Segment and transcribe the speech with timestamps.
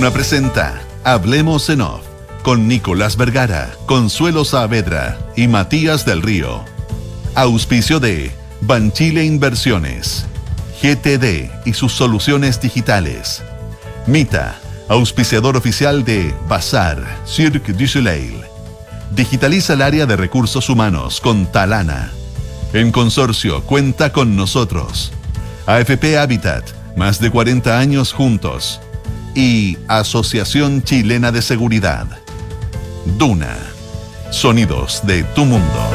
[0.00, 2.00] Duna presenta Hablemos en Off
[2.42, 6.64] con Nicolás Vergara, Consuelo Saavedra y Matías del Río.
[7.34, 8.30] Auspicio de
[8.62, 10.24] Banchile Inversiones,
[10.80, 13.42] GTD y sus soluciones digitales.
[14.06, 14.58] Mita,
[14.88, 18.40] auspiciador oficial de Bazar, Cirque du Soleil.
[19.10, 22.10] Digitaliza el área de recursos humanos con Talana.
[22.72, 25.12] En consorcio, cuenta con nosotros.
[25.66, 26.64] AFP Habitat,
[26.96, 28.80] más de 40 años juntos.
[29.34, 32.06] Y Asociación Chilena de Seguridad.
[33.16, 33.56] Duna.
[34.30, 35.90] Sonidos de tu mundo.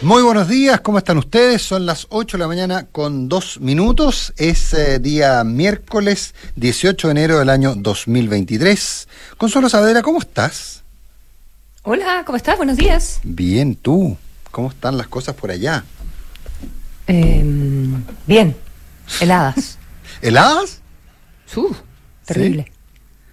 [0.00, 1.62] Muy buenos días, ¿cómo están ustedes?
[1.62, 4.32] Son las 8 de la mañana con dos minutos.
[4.36, 9.08] Es eh, día miércoles 18 de enero del año 2023.
[9.38, 10.82] Consuelo Saavedra, ¿cómo estás?
[11.84, 12.56] Hola, ¿cómo estás?
[12.56, 13.20] Buenos días.
[13.22, 14.16] Bien, tú.
[14.50, 15.84] ¿Cómo están las cosas por allá?
[17.06, 18.56] Em, bien,
[19.20, 19.78] heladas.
[20.22, 20.80] ¿Heladas?
[21.56, 21.74] Uh,
[22.24, 22.70] terrible.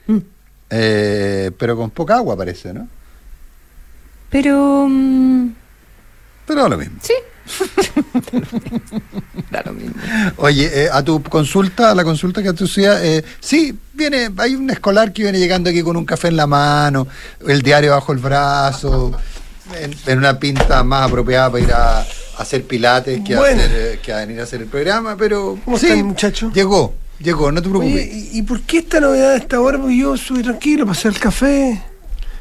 [0.07, 0.17] Mm.
[0.71, 2.87] Eh, pero con poca agua parece, ¿no?
[4.29, 4.87] Pero...
[4.89, 5.49] mm,
[6.45, 6.97] Pero da lo mismo.
[7.01, 7.13] sí.
[9.51, 9.95] da lo mismo.
[10.37, 14.55] Oye, eh, a tu consulta, a la consulta que tú hacías, eh, sí, viene, hay
[14.55, 17.07] un escolar que viene llegando aquí con un café en la mano,
[17.47, 19.11] el diario bajo el brazo,
[19.75, 22.05] en, en una pinta más apropiada para ir a
[22.39, 23.61] hacer pilates que, Bueno.
[23.61, 26.51] hacer, eh, que a venir a hacer el programa, pero ¿Cómo sí, está el muchacho?
[26.53, 27.93] Llegó, llegó, no te preocupes.
[27.95, 29.77] Oye, ¿y, y por qué esta novedad a esta hora?
[29.77, 31.81] Porque yo subí tranquilo, pasé el café.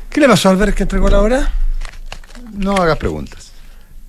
[0.08, 1.52] ¿Qué le pasó al ver que entregó la hora?
[2.54, 3.47] No hagas preguntas.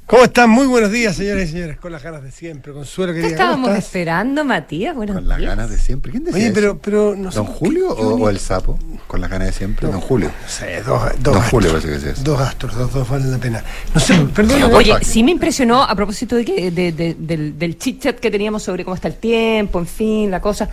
[0.10, 0.50] ¿Cómo están?
[0.50, 2.74] Muy buenos días, señores y señores, con las ganas de siempre.
[2.74, 3.86] Consuelo, ¿Qué querida, ¿cómo estábamos estás?
[3.86, 4.96] esperando, Matías?
[4.96, 5.50] Buenos Con las días.
[5.52, 6.12] ganas de siempre.
[6.12, 8.80] ¿Quién decía Oye, pero, pero no ¿Don Julio o, el sapo?
[9.06, 9.88] Con las ganas de siempre.
[9.88, 10.32] Don Julio.
[10.42, 11.52] No sé, dos, dos Don astros.
[11.52, 12.24] Julio parece que es.
[12.24, 13.64] Dos astros, dos, dos valen la pena.
[13.94, 14.74] No sé, perdón.
[14.74, 18.32] Oye, sí me impresionó a propósito de que, de- de- del, del chit chat que
[18.32, 20.68] teníamos sobre cómo está el tiempo, en fin, la cosa.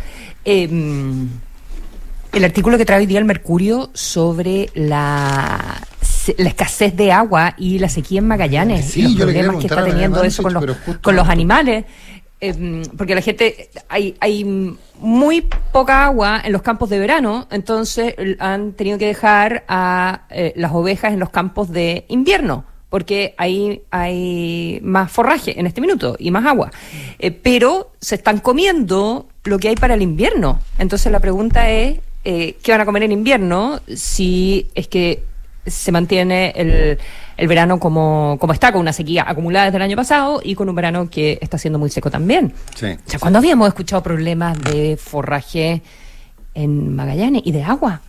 [0.46, 0.66] Eh,
[2.32, 5.78] el artículo que trae hoy día el Mercurio sobre la,
[6.38, 9.84] la escasez de agua y la sequía en Magallanes Sí, y los problemas que está
[9.84, 10.64] teniendo eso con los,
[11.02, 11.84] con los animales.
[12.40, 18.14] Eh, porque la gente, hay, hay muy poca agua en los campos de verano, entonces
[18.38, 23.82] han tenido que dejar a eh, las ovejas en los campos de invierno, porque ahí
[23.90, 26.70] hay más forraje en este minuto y más agua.
[27.18, 30.60] Eh, pero se están comiendo lo que hay para el invierno.
[30.78, 35.22] Entonces la pregunta es, eh, ¿qué van a comer en invierno si es que
[35.66, 36.98] se mantiene el,
[37.36, 40.68] el verano como, como está, con una sequía acumulada desde el año pasado y con
[40.68, 42.52] un verano que está siendo muy seco también.
[42.74, 42.86] Sí.
[42.86, 45.82] O sea, ¿cuándo habíamos escuchado problemas de forraje
[46.54, 48.00] en Magallanes y de agua?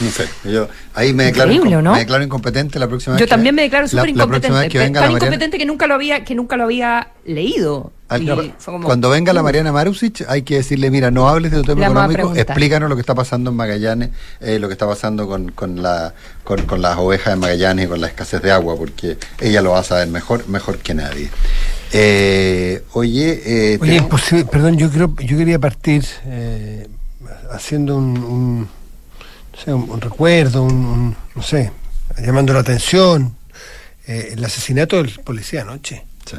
[0.00, 3.20] No sé, yo ahí me declaro, Increíble, me declaro incompetente la próxima vez.
[3.20, 4.40] Yo que- también me declaro la- súper La incompetente.
[4.48, 6.64] próxima vez que venga tan la Mariana, incompetente que nunca lo había, que nunca lo
[6.64, 7.92] había leído.
[8.08, 11.64] Al- como- cuando venga la Mariana Marusic hay que decirle, mira, no hables de tu
[11.64, 14.10] tema económico, explícanos lo que está pasando en Magallanes,
[14.40, 16.12] eh, lo que está pasando con, con, la,
[16.44, 19.70] con, con las ovejas de Magallanes y con la escasez de agua, porque ella lo
[19.70, 21.30] va a saber mejor, mejor que nadie.
[21.92, 23.42] Eh, oye,
[23.74, 24.02] eh, Oye,
[24.50, 26.86] perdón, yo creo, yo quería partir eh,
[27.50, 28.68] haciendo un, un,
[29.66, 31.70] un- un recuerdo, un, un- no sé,
[32.24, 33.34] llamando la atención,
[34.06, 36.04] eh, el asesinato del policía anoche.
[36.28, 36.36] Sí.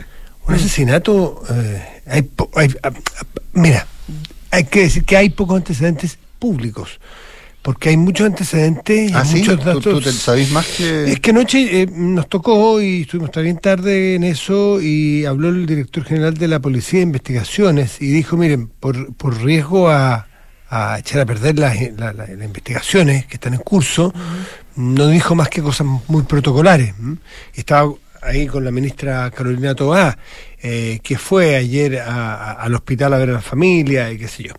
[0.48, 2.74] Un asesinato, eh, hay, hay-
[3.54, 3.88] mira,
[4.52, 7.00] hay que decir que hay pocos antecedentes públicos,
[7.62, 10.04] porque hay muchos antecedentes y Ah, sí, muchos ¿Tú, datos.
[10.04, 11.14] tú sabés más que...
[11.14, 15.66] Es que anoche eh, nos tocó y estuvimos bien tarde en eso y habló el
[15.66, 20.28] director general de la Policía de Investigaciones y dijo, miren, por, por riesgo a,
[20.76, 24.14] a echar a perder las, la- la- las investigaciones que están en curso,
[24.76, 26.94] no dijo más que cosas muy protocolares.
[27.54, 30.18] Estaba ahí con la ministra Carolina Tobá,
[30.62, 34.28] eh, que fue ayer a- a- al hospital a ver a la familia y qué
[34.28, 34.54] sé yo.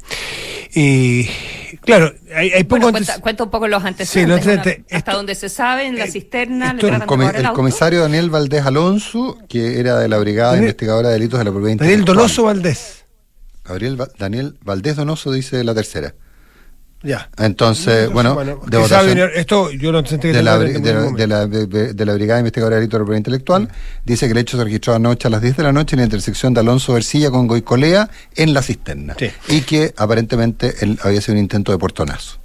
[0.77, 1.25] Y
[1.85, 4.45] claro, hay, hay Bueno, poco cuenta, antes- cuenta un poco los Sí, antecedentes.
[4.45, 4.85] una- antecedentes.
[4.97, 7.19] hasta Esto- donde se sabe, en la eh, cisterna, le esto- tratan El, de comi-
[7.21, 7.57] robar el el auto.
[7.57, 11.51] comisario Daniel Valdés Alonso, que era de la Brigada Daniel- Investigadora de Delitos de la
[11.53, 12.05] Propiedad Daniel.
[12.05, 13.04] Donoso Valdés.
[13.65, 16.15] Gabriel Va- Daniel Valdés Donoso dice la tercera.
[17.03, 17.29] Ya.
[17.37, 18.35] Entonces, bueno,
[18.67, 23.01] de votación- esto yo lo de la, de, de de- Brigada Investigadora de Delitos de
[23.01, 23.69] la Propiedad Intelectual,
[24.07, 26.05] dice que el hecho se registró anoche a las 10 de la noche en la
[26.05, 29.17] intersección de Alonso Versilla con Goicolea en la cisterna.
[29.19, 29.31] Sí.
[29.49, 32.39] Y que aparentemente él había sido un intento de portonazo.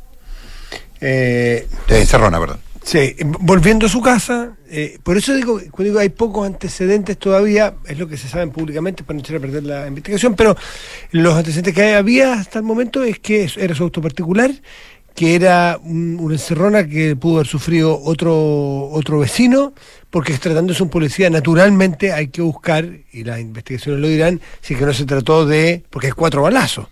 [0.99, 2.59] Eh, De encerrona, perdón.
[2.89, 7.75] Sí, volviendo a su casa, eh, por eso digo, cuando digo hay pocos antecedentes todavía,
[7.85, 10.55] es lo que se sabe públicamente para no echar a perder la investigación, pero
[11.11, 14.51] los antecedentes que había hasta el momento es que era su auto particular,
[15.19, 19.73] que era un- una encerrona que pudo haber sufrido otro, otro vecino,
[20.09, 24.79] porque tratándose un policía, naturalmente hay que buscar, y las investigaciones lo dirán, si es
[24.79, 26.87] que no se trató de, porque hay cuatro balazos,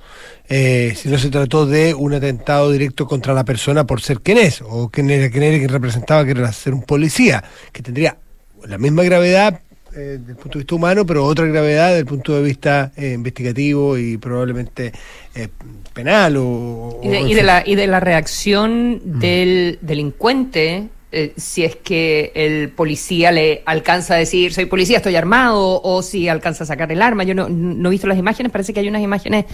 [0.50, 4.40] eh, si no se trató de un atentado directo contra la persona por ser quien
[4.40, 7.42] es, o quién era, quién era, quién representaba que era ser un policía,
[7.72, 8.18] que tendría
[8.66, 9.62] la misma gravedad
[9.98, 12.92] eh, desde el punto de vista humano, pero otra gravedad desde el punto de vista
[12.96, 14.92] eh, investigativo y probablemente
[15.36, 15.48] eh,
[15.94, 21.34] penal o, Y de, o- y de la, y de la reacción del delincuente, eh,
[21.38, 26.28] si es que el policía le alcanza a decir, soy policía, estoy armado, o si
[26.28, 27.24] alcanza a sacar el arma.
[27.24, 29.46] Yo no, no he visto las imágenes, parece que hay unas imágenes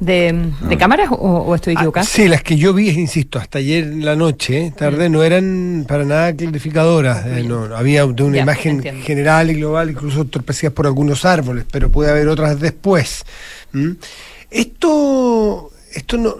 [0.00, 2.04] de, de cámaras, o, o estoy Ah, equivocada.
[2.04, 6.04] sí, las que yo vi, insisto, hasta ayer en la noche, tarde, no eran para
[6.04, 7.24] nada clarificadoras.
[7.26, 9.04] eh, no, había de una Ya, imagen entiendo.
[9.04, 13.24] general y global, incluso entorpecidas por algunos árboles, pero puede haber otras después.
[13.72, 13.92] ¿Mm?
[14.50, 16.34] Esto, esto no,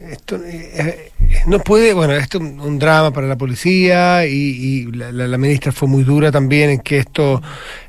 [0.00, 1.12] esto eh, eh,
[1.46, 5.72] no puede, bueno, esto es un, drama para la policía y, y la, la- ministra
[5.72, 7.40] fue muy dura también en que esto,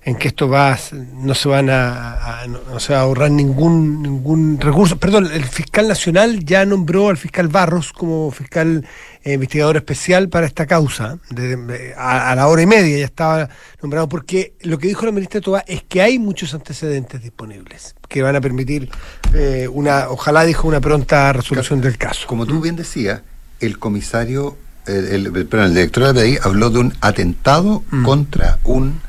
[0.04, 0.78] en que esto va,
[1.14, 4.98] no se van a, no, no se va a ahorrar ningún ningún recurso.
[4.98, 8.86] Perdón, el fiscal nacional ya nombró al fiscal Barros como fiscal
[9.34, 11.18] investigador especial para esta causa.
[11.32, 13.50] de- de- a, a la hora y media ya estaba
[13.82, 18.22] nombrado porque lo que dijo la ministra Toba es que hay muchos antecedentes disponibles que
[18.22, 18.90] van a permitir
[19.34, 22.28] eh, una, ojalá dijo una pronta resolución del caso.
[22.28, 23.22] Como tú bien decías,
[23.60, 28.04] el comisario, el, el- perdón, el director de la PDI habló de un atentado Mm.
[28.04, 29.02] contra un...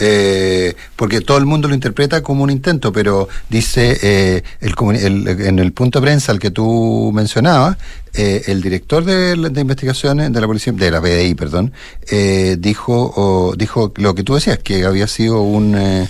[0.00, 5.28] eh, porque todo el mundo lo interpreta como un intento, pero dice eh, el, el-
[5.42, 7.76] en el punto de prensa al que tú mencionabas,
[8.14, 11.72] eh, el director de, de investigaciones de la policía, de la PDI, perdón,
[12.10, 16.08] eh, dijo, o dijo lo que tú decías, que había sido un, eh,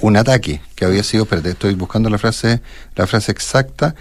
[0.00, 2.60] un ataque, que había sido, espérate, estoy buscando la frase,
[2.96, 3.94] la frase exacta.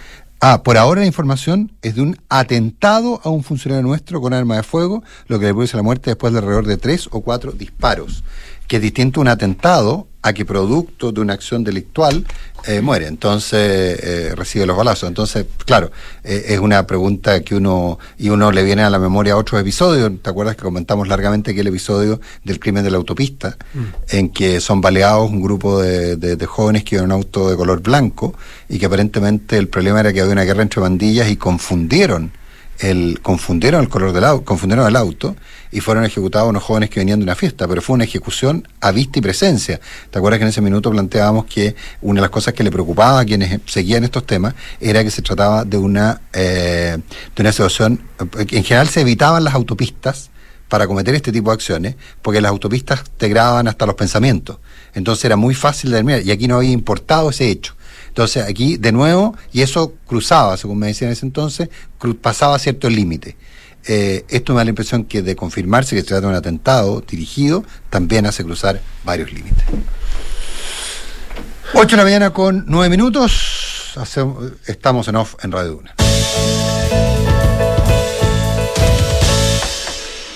[0.45, 4.57] Ah, por ahora la información es de un atentado a un funcionario nuestro con arma
[4.57, 7.54] de fuego, lo que le produce la muerte después de alrededor de tres o cuatro
[7.54, 8.25] disparos,
[8.68, 12.25] que es distinto un atentado a que producto de una acción delictual
[12.65, 13.59] eh, muere, entonces
[14.01, 15.09] eh, recibe los balazos.
[15.09, 15.91] Entonces, claro,
[16.23, 20.09] eh, es una pregunta que uno, y uno le viene a la memoria otros episodios,
[20.21, 23.57] ¿te acuerdas que comentamos largamente aquel episodio del crimen de la autopista,
[24.09, 27.49] en que son baleados un grupo de, de- de jóvenes que iban en un auto
[27.49, 28.33] de color blanco
[28.69, 32.31] y que aparentemente el problema era que había una guerra entre bandillas y confundieron
[32.79, 35.35] el confundieron el color del auto, confundieron el auto
[35.71, 38.91] y fueron ejecutados unos jóvenes que venían de una fiesta, pero fue una ejecución a
[38.91, 39.79] vista y presencia.
[40.09, 43.21] ¿Te acuerdas que en ese minuto planteábamos que una de las cosas que le preocupaba
[43.21, 46.97] a quienes seguían estos temas era que se trataba de una eh,
[47.35, 50.29] de una situación eh, en general se evitaban las autopistas
[50.73, 54.57] para cometer este tipo de acciones, porque las autopistas te graban hasta los pensamientos.
[54.95, 57.72] Entonces era muy fácil de y aquí no había importado ese hecho.
[58.13, 61.69] Entonces aquí, de nuevo, y eso cruzaba, según me decían en ese entonces,
[62.21, 63.36] pasaba cierto límite.
[63.88, 67.01] Eh, esto me da la impresión que de confirmarse que se trata de un atentado
[67.01, 69.63] dirigido, también hace cruzar varios límites.
[71.74, 73.95] 8 de la mañana con 9 minutos,
[74.68, 75.95] estamos en off en Radio Duna.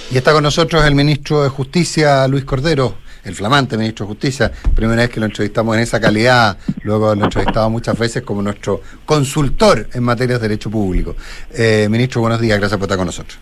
[0.09, 2.97] Y está con nosotros el ministro de Justicia, Luis Cordero,
[3.27, 4.51] el flamante ministro de Justicia.
[4.75, 8.41] Primera vez que lo entrevistamos en esa calidad, luego lo he entrevistado muchas veces como
[8.41, 11.15] nuestro consultor en materias de derecho público.
[11.53, 13.37] Eh, ministro, buenos días, gracias por estar con nosotros.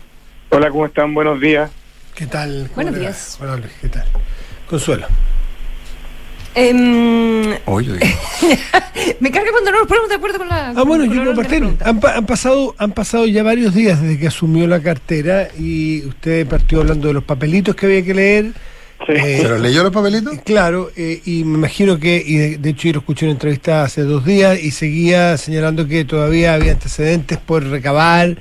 [0.50, 1.14] Hola, ¿cómo están?
[1.14, 1.70] Buenos días.
[2.14, 2.68] ¿Qué tal?
[2.74, 3.38] ¿Cómo Buenos días.
[3.40, 4.04] Hola, Luis, ¿qué tal?
[4.68, 5.06] Consuelo.
[6.54, 8.00] Em, Oye, oye.
[9.20, 10.68] me carga cuando no nos ponemos de acuerdo con la.
[10.70, 11.86] Ah, bueno, con yo pregunta.
[11.86, 16.06] Han, pa- han pasado, han pasado ya varios días desde que asumió la cartera y
[16.06, 18.52] usted partió hablando de los papelitos que había que leer.
[19.06, 19.12] Sí.
[19.12, 20.38] Eh, ¿Se los leyó los papelitos?
[20.44, 23.36] Claro, eh, y me imagino que, y de, de hecho yo lo escuché en una
[23.36, 28.36] entrevista hace dos días y seguía señalando que todavía había antecedentes por recabar,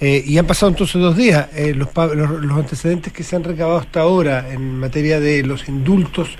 [0.00, 1.48] eh, y han pasado entonces dos días.
[1.54, 5.68] Eh, los, los, los antecedentes que se han recabado hasta ahora en materia de los
[5.68, 6.36] indultos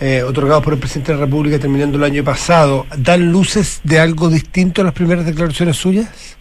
[0.00, 4.00] eh, otorgados por el presidente de la República terminando el año pasado, ¿dan luces de
[4.00, 6.36] algo distinto a las primeras declaraciones suyas?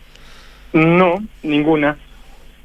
[0.74, 1.98] No, ninguna.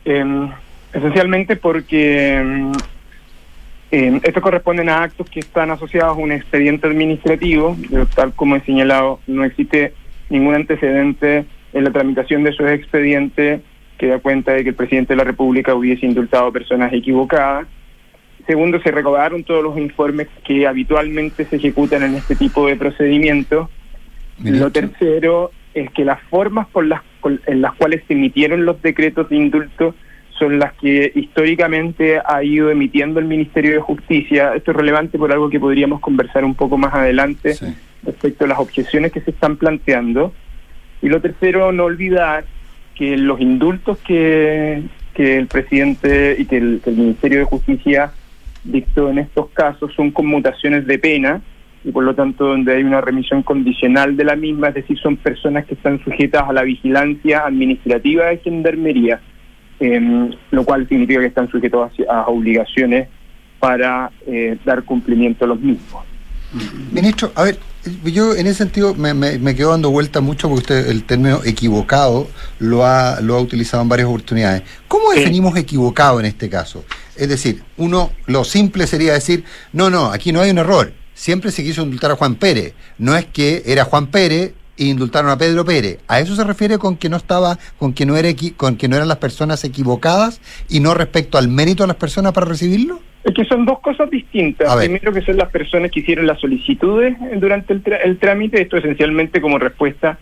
[0.05, 0.51] Em,
[0.93, 2.73] esencialmente porque
[3.91, 8.57] em, estos corresponden a actos que están asociados a un expediente administrativo, pero tal como
[8.57, 9.95] he señalado, no existe
[10.29, 13.61] ningún antecedente en la tramitación de esos expedientes
[13.99, 17.67] que da cuenta de que el presidente de la República hubiese indultado a personas equivocadas.
[18.47, 23.69] Segundo, se recabaron todos los informes que habitualmente se ejecutan en este tipo de procedimientos.
[24.43, 27.03] Lo tercero es que las formas por las,
[27.47, 29.95] en las cuales se emitieron los decretos de indulto
[30.41, 34.55] son las que históricamente ha ido emitiendo el Ministerio de Justicia.
[34.57, 37.67] Esto es relevante por algo que podríamos conversar un poco más adelante Sí.
[38.03, 40.33] respecto a las objeciones que se están planteando.
[41.03, 42.45] Y lo tercero, no olvidar
[42.97, 44.83] que los indultos que,
[45.15, 48.11] que el presidente y que el, que el Ministerio de Justicia
[48.65, 51.41] dictó en estos casos son conmutaciones de pena
[51.83, 55.17] y por lo tanto donde hay una remisión condicional de la misma, es decir, son
[55.17, 59.21] personas que están sujetas a la vigilancia administrativa de gendarmería,
[59.81, 63.09] em, lo cual significa que están sujetos a, a obligaciones
[63.59, 66.05] para eh, dar cumplimiento a los mismos.
[66.91, 67.59] Ministro, a ver,
[68.05, 71.43] yo en ese sentido me, me, me quedo dando vuelta mucho porque usted el término
[71.45, 74.63] equivocado lo ha, lo ha utilizado en varias oportunidades.
[74.89, 76.85] ¿Cómo definimos equivocado en este caso?
[77.17, 80.93] Es decir, uno, lo simple sería decir, no, no, aquí no hay un error.
[81.15, 82.75] Siempre se quiso indultar a Juan Pérez.
[82.99, 85.99] No es que era Juan Pérez e indultaron a Pedro Pérez.
[86.09, 88.97] ¿A eso se refiere con que no estaba, con que no era con que no
[88.97, 92.99] eran las personas equivocadas y no respecto al mérito de las personas para recibirlo?
[93.23, 94.75] Es que son dos cosas distintas.
[94.77, 98.79] Primero que son las personas que hicieron las solicitudes durante el, tra- el trámite, esto
[98.79, 100.19] esencialmente como respuesta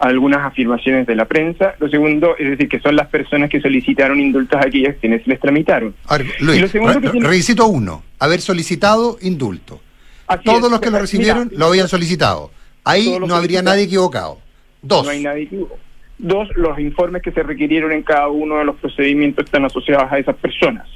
[0.00, 1.74] a algunas afirmaciones de la prensa.
[1.78, 5.38] Lo segundo, es decir, que son las personas que solicitaron indultos a aquellas quienes les
[5.38, 5.94] tramitaron.
[6.08, 6.80] A ver, Y lo Luis, que
[7.10, 9.80] tiene- requisito uno, haber solicitado indulto.
[10.26, 10.70] Así Todos es.
[10.72, 12.50] los que lo Mira, recibieron lo habían solicitado.
[12.84, 14.38] Ahí no habría nadie equivocado.
[14.82, 15.04] Dos.
[15.04, 15.78] No hay nadie equivocado.
[16.18, 20.18] Dos, los informes que se requirieron en cada uno de los procedimientos están asociados a
[20.18, 20.86] esas personas.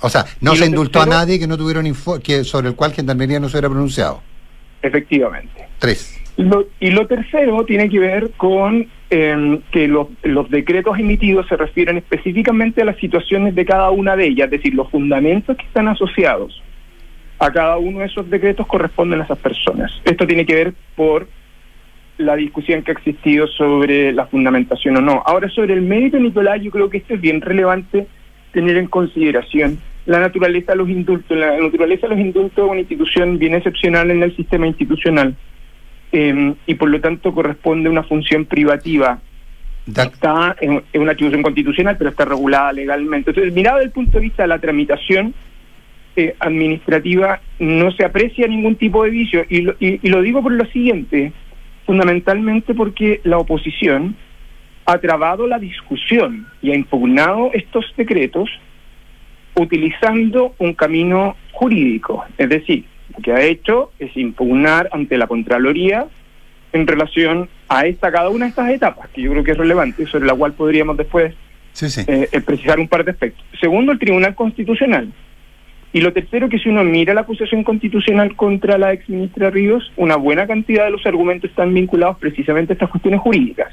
[0.00, 2.74] O sea, no Y se indultó a nadie que no tuvieron info que sobre el
[2.74, 4.22] cual Gendarmería no se hubiera pronunciado.
[4.82, 5.66] Efectivamente.
[5.78, 6.20] Tres.
[6.36, 11.56] Lo- y lo tercero tiene que ver con eh, que los, los decretos emitidos se
[11.56, 15.64] refieren específicamente a las situaciones de cada una de ellas, es decir, los fundamentos que
[15.64, 16.62] están asociados
[17.38, 19.92] a cada uno de esos decretos corresponden a esas personas.
[20.04, 21.28] Esto tiene que ver por
[22.18, 25.22] la discusión que ha existido sobre la fundamentación o no.
[25.26, 28.06] Ahora, sobre el mérito, Nicolás, yo creo que esto es bien relevante
[28.52, 31.36] tener en consideración la naturaleza de los indultos.
[31.36, 35.36] La naturaleza de los indultos es una institución bien excepcional en el sistema institucional
[36.12, 39.18] eh, y por lo tanto corresponde a una función privativa.
[39.86, 43.30] Está en, en una atribución constitucional, pero está regulada legalmente.
[43.30, 45.34] Entonces, mirado desde el punto de vista de la tramitación
[46.16, 49.44] eh, administrativa, no se aprecia ningún tipo de vicio.
[49.48, 51.32] Y lo, y- y lo digo por lo siguiente,
[51.84, 54.16] fundamentalmente porque la oposición
[54.86, 58.48] ha trabado la discusión y ha impugnado estos decretos
[59.54, 62.24] utilizando un camino jurídico.
[62.38, 62.84] Es decir,
[63.16, 66.06] lo que ha hecho es impugnar ante la Contraloría
[66.72, 70.06] en relación a esta cada una de estas etapas, que yo creo que es relevante,
[70.06, 71.34] sobre la cual podríamos después
[71.72, 72.02] Sí, sí.
[72.06, 73.44] eh, eh, precisar un par de aspectos.
[73.60, 75.10] Segundo, el Tribunal Constitucional.
[75.96, 79.90] Y lo tercero, que si uno mira la acusación constitucional contra la ex ministra Ríos,
[79.96, 83.72] una buena cantidad de los argumentos están vinculados precisamente a estas cuestiones jurídicas.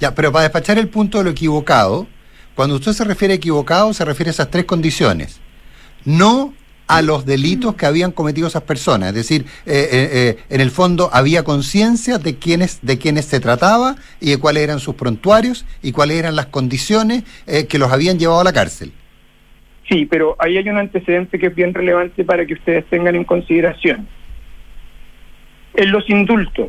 [0.00, 2.06] Ya, pero para despachar el punto de lo equivocado,
[2.54, 5.42] cuando usted se refiere a equivocado, se refiere a esas tres condiciones.
[6.06, 6.54] No
[6.86, 9.10] a los delitos que habían cometido esas personas.
[9.10, 13.40] Es decir, eh, eh, eh, en el fondo había conciencia de quiénes, de quiénes se
[13.40, 18.18] trataba y de cuáles eran sus prontuarios y cuáles eran las condiciones que los habían
[18.18, 18.94] llevado a la cárcel.
[19.88, 23.24] Sí, pero ahí hay un antecedente que es bien relevante para que ustedes tengan en
[23.24, 24.08] consideración.
[25.74, 26.68] En los indultos,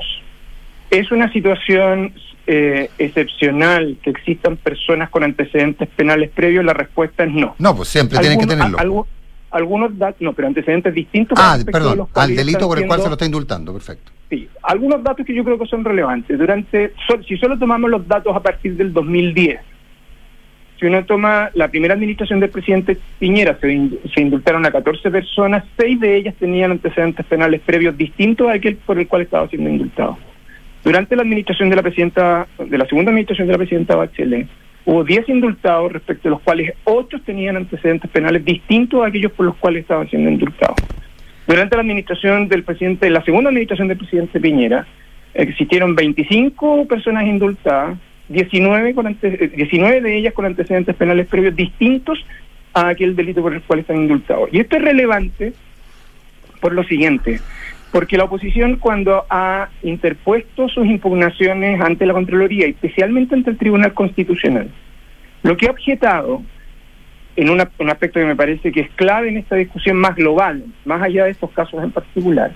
[0.92, 2.14] ¿es una situación
[2.46, 6.64] eh, excepcional que existan personas con antecedentes penales previos?
[6.66, 7.56] La respuesta es no.
[7.58, 8.78] No, pues siempre tienen que tenerlo.
[8.78, 9.08] algo-
[9.50, 11.40] algunos datos, no, pero antecedentes distintos.
[11.42, 14.12] Ah, perdón, al delito por el cual se lo está indultando, perfecto.
[14.30, 16.38] Sí, algunos datos que yo creo que son relevantes.
[16.38, 19.60] Durante, so- si solo tomamos los datos a partir del 2010,
[20.80, 25.10] si uno toma la primera administración del presidente Piñera, se, in- se indultaron a 14
[25.10, 29.48] personas, seis de ellas tenían antecedentes penales previos distintos a aquel por el cual estaba
[29.48, 30.18] siendo indultado.
[30.84, 34.48] Durante la administración de la presidenta, de la segunda administración de la presidenta Bachelet,
[34.86, 39.46] hubo 10 indultados respecto de los cuales 8 tenían antecedentes penales distintos a aquellos por
[39.48, 40.78] los cuales estaban siendo indultados.
[41.48, 44.86] Durante la administración del presidente, la segunda administración del presidente Piñera,
[45.34, 47.98] existieron 25 personas indultadas,
[48.30, 52.24] 19, con ante- eh, 19 de ellas con antecedentes penales previos distintos
[52.74, 54.50] a aquel delito por el cual están indultados.
[54.52, 55.54] Y esto es relevante
[56.62, 57.40] por lo siguiente,
[57.92, 63.94] porque la oposición cuando ha interpuesto sus impugnaciones ante la Contraloría, especialmente ante el Tribunal
[63.94, 64.70] Constitucional,
[65.44, 66.44] lo que ha objetado
[67.36, 70.64] en una- un aspecto que me parece que es clave en esta discusión más global,
[70.86, 72.52] más allá de estos casos en particular,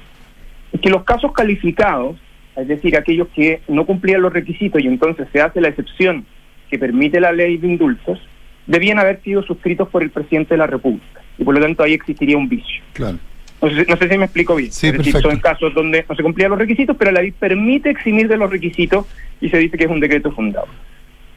[0.73, 2.17] es que los casos calificados,
[2.55, 6.25] es decir, aquellos que no cumplían los requisitos y entonces se hace la excepción
[6.69, 8.19] que permite la ley de indultos,
[8.67, 11.21] debían haber sido suscritos por el presidente de la República.
[11.37, 12.83] Y por lo tanto ahí existiría un vicio.
[12.93, 13.17] Claro.
[13.61, 14.71] No sé, no sé si me explico bien.
[14.71, 15.29] Sí, es decir, perfecto.
[15.31, 18.49] son casos donde no se cumplían los requisitos, pero la ley permite eximir de los
[18.49, 19.05] requisitos
[19.39, 20.67] y se dice que es un decreto fundado.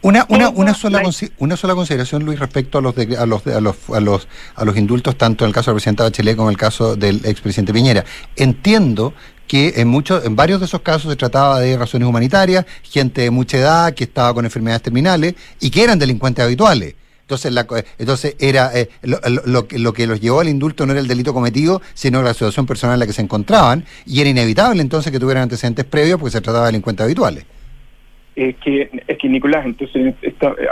[0.02, 1.02] Una, una, una, sola,
[1.38, 4.64] una sola consideración, Luis, respecto a los, de- a, los, a, los, a, los, a
[4.66, 7.72] los indultos, tanto en el caso del presidente Bachelet como en el caso del expresidente
[7.72, 8.04] Piñera.
[8.36, 9.14] Entiendo
[9.46, 13.30] que en muchos, en varios de esos casos se trataba de razones humanitarias, gente de
[13.30, 16.94] mucha edad que estaba con enfermedades terminales y que eran delincuentes habituales.
[17.22, 17.66] Entonces, la,
[17.98, 21.32] entonces era eh, lo, lo, lo, que los llevó al indulto no era el delito
[21.32, 25.18] cometido, sino la situación personal en la que se encontraban, y era inevitable entonces que
[25.18, 27.46] tuvieran antecedentes previos porque se trataba de delincuentes habituales.
[28.36, 30.14] Es que, es que Nicolás, entonces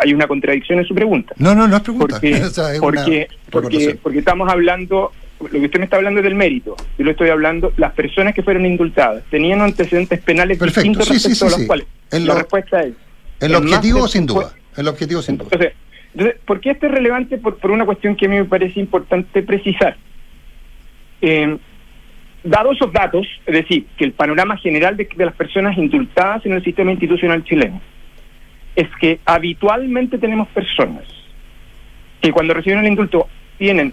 [0.00, 1.32] hay una contradicción en su pregunta.
[1.38, 2.16] No, no, no es pregunta.
[2.20, 5.12] Porque, o sea, es porque, porque, porque estamos hablando,
[5.42, 6.76] lo que usted me está hablando es del mérito.
[6.98, 11.12] Yo lo estoy hablando, las personas que fueron indultadas tenían antecedentes penales Perfecto, distintos sí,
[11.14, 11.86] respecto sí, a los cuales.
[12.10, 12.94] En la lo- respuesta es.
[13.40, 14.52] El objetivo, sin duda.
[14.76, 15.48] El objetivo, sin duda.
[15.52, 15.72] Entonces,
[16.14, 17.38] entonces, ¿por qué esto es relevante?
[17.38, 19.96] Por, por una cuestión que a mí me parece importante precisar.
[21.20, 21.56] Eh,
[22.44, 26.52] dados esos datos, es decir, que el panorama general de, de las personas indultadas en
[26.52, 27.80] el sistema institucional chileno
[28.74, 31.04] es que habitualmente tenemos personas
[32.20, 33.92] que cuando reciben el indulto tienen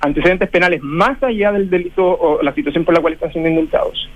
[0.00, 4.08] antecedentes penales más allá del delito o la situación por la cual están siendo indultados.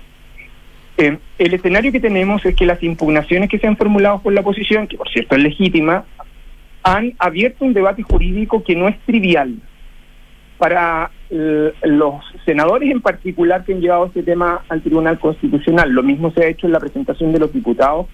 [0.97, 4.41] Eh, el escenario que tenemos es que las impugnaciones que se han formulado por la
[4.41, 6.05] oposición, que por cierto es legítima,
[6.83, 9.55] han abierto un debate jurídico que no es trivial
[10.57, 15.89] para eh, los senadores en particular que han llevado este tema al Tribunal Constitucional.
[15.89, 18.07] Lo mismo se ha hecho en la presentación de los diputados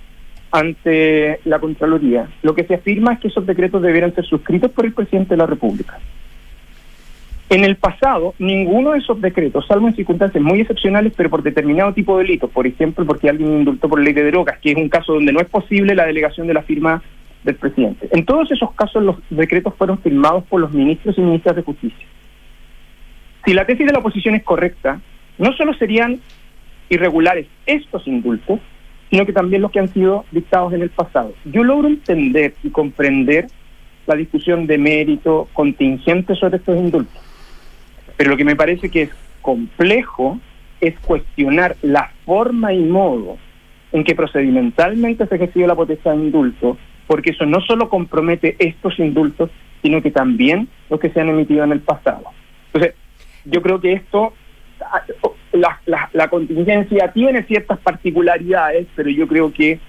[0.52, 2.28] ante la Contraloría.
[2.42, 5.38] Lo que se afirma es que esos decretos debieran ser suscritos por el presidente de
[5.38, 6.00] la República.
[7.50, 11.94] En el pasado, ninguno de esos decretos, salvo en circunstancias muy excepcionales, pero por determinado
[11.94, 14.88] tipo de delitos, por ejemplo, porque alguien indultó por ley de drogas, que es un
[14.88, 17.02] caso donde no es posible la delegación de la firma
[17.44, 18.08] del presidente.
[18.12, 22.06] En todos esos casos, los decretos fueron firmados por los ministros y ministras de justicia.
[23.46, 25.02] Si la tesis de la oposición es correcta,
[25.40, 26.20] no solo serían
[26.90, 28.60] irregulares estos indultos,
[29.10, 31.34] sino que también los que han sido dictados en el pasado.
[31.46, 33.48] Yo logro entender y comprender
[34.06, 37.29] la discusión de mérito contingente sobre estos indultos.
[38.20, 39.12] Pero lo que me parece que es
[39.42, 40.42] complejo
[40.82, 43.38] es cuestionar la forma y modo
[43.94, 49.00] en que procedimentalmente se ejerció la potestad de indulto, porque eso no solo compromete estos
[49.00, 49.50] indultos,
[49.82, 52.26] sino que también los que se han emitido en el pasado.
[52.74, 52.94] Entonces,
[53.46, 54.34] yo creo que esto,
[55.54, 59.80] la, la, la contingencia tiene ciertas particularidades, pero yo creo que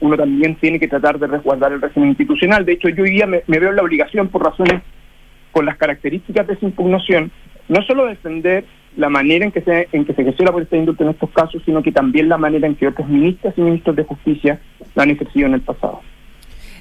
[0.00, 2.66] uno también tiene que tratar de resguardar el régimen institucional.
[2.66, 4.82] De hecho, yo hoy día me veo en la obligación, por razones,
[5.58, 7.32] por las características de esa impugnación,
[7.66, 8.64] no solo defender
[8.96, 11.30] la manera en que se en que se ejerció la potestad de indulto en estos
[11.30, 14.60] casos, sino que también la manera en que otros ministras y ministros de justicia
[14.94, 16.00] la han ejercido en el pasado.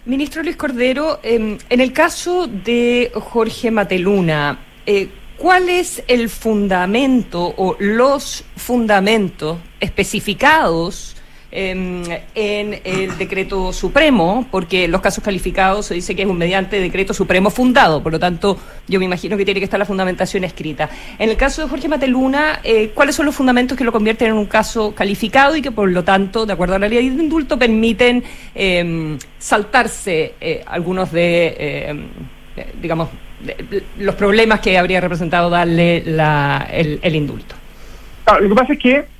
[0.05, 7.55] Ministro Luis Cordero, eh, en el caso de Jorge Mateluna, eh, ¿cuál es el fundamento
[7.57, 11.16] o los fundamentos especificados
[11.51, 14.47] eh, en el decreto supremo?
[14.51, 18.19] Porque los casos calificados se dice que es un mediante decreto supremo fundado, por lo
[18.19, 18.57] tanto,
[18.87, 20.89] yo me imagino que tiene que estar la fundamentación escrita.
[21.17, 24.33] En el caso de Jorge Mateluna, eh, ¿cuáles son los fundamentos que lo convierten en
[24.33, 27.57] un caso calificado y que, por lo tanto, de acuerdo a la ley de indulto,
[27.57, 30.33] permiten eh, saltarse
[30.65, 32.05] algunos de, eh,
[32.81, 33.09] digamos,
[33.99, 37.55] los problemas que habría representado darle la, el, el, indulto?
[38.25, 39.16] Ah, lo que pasa es que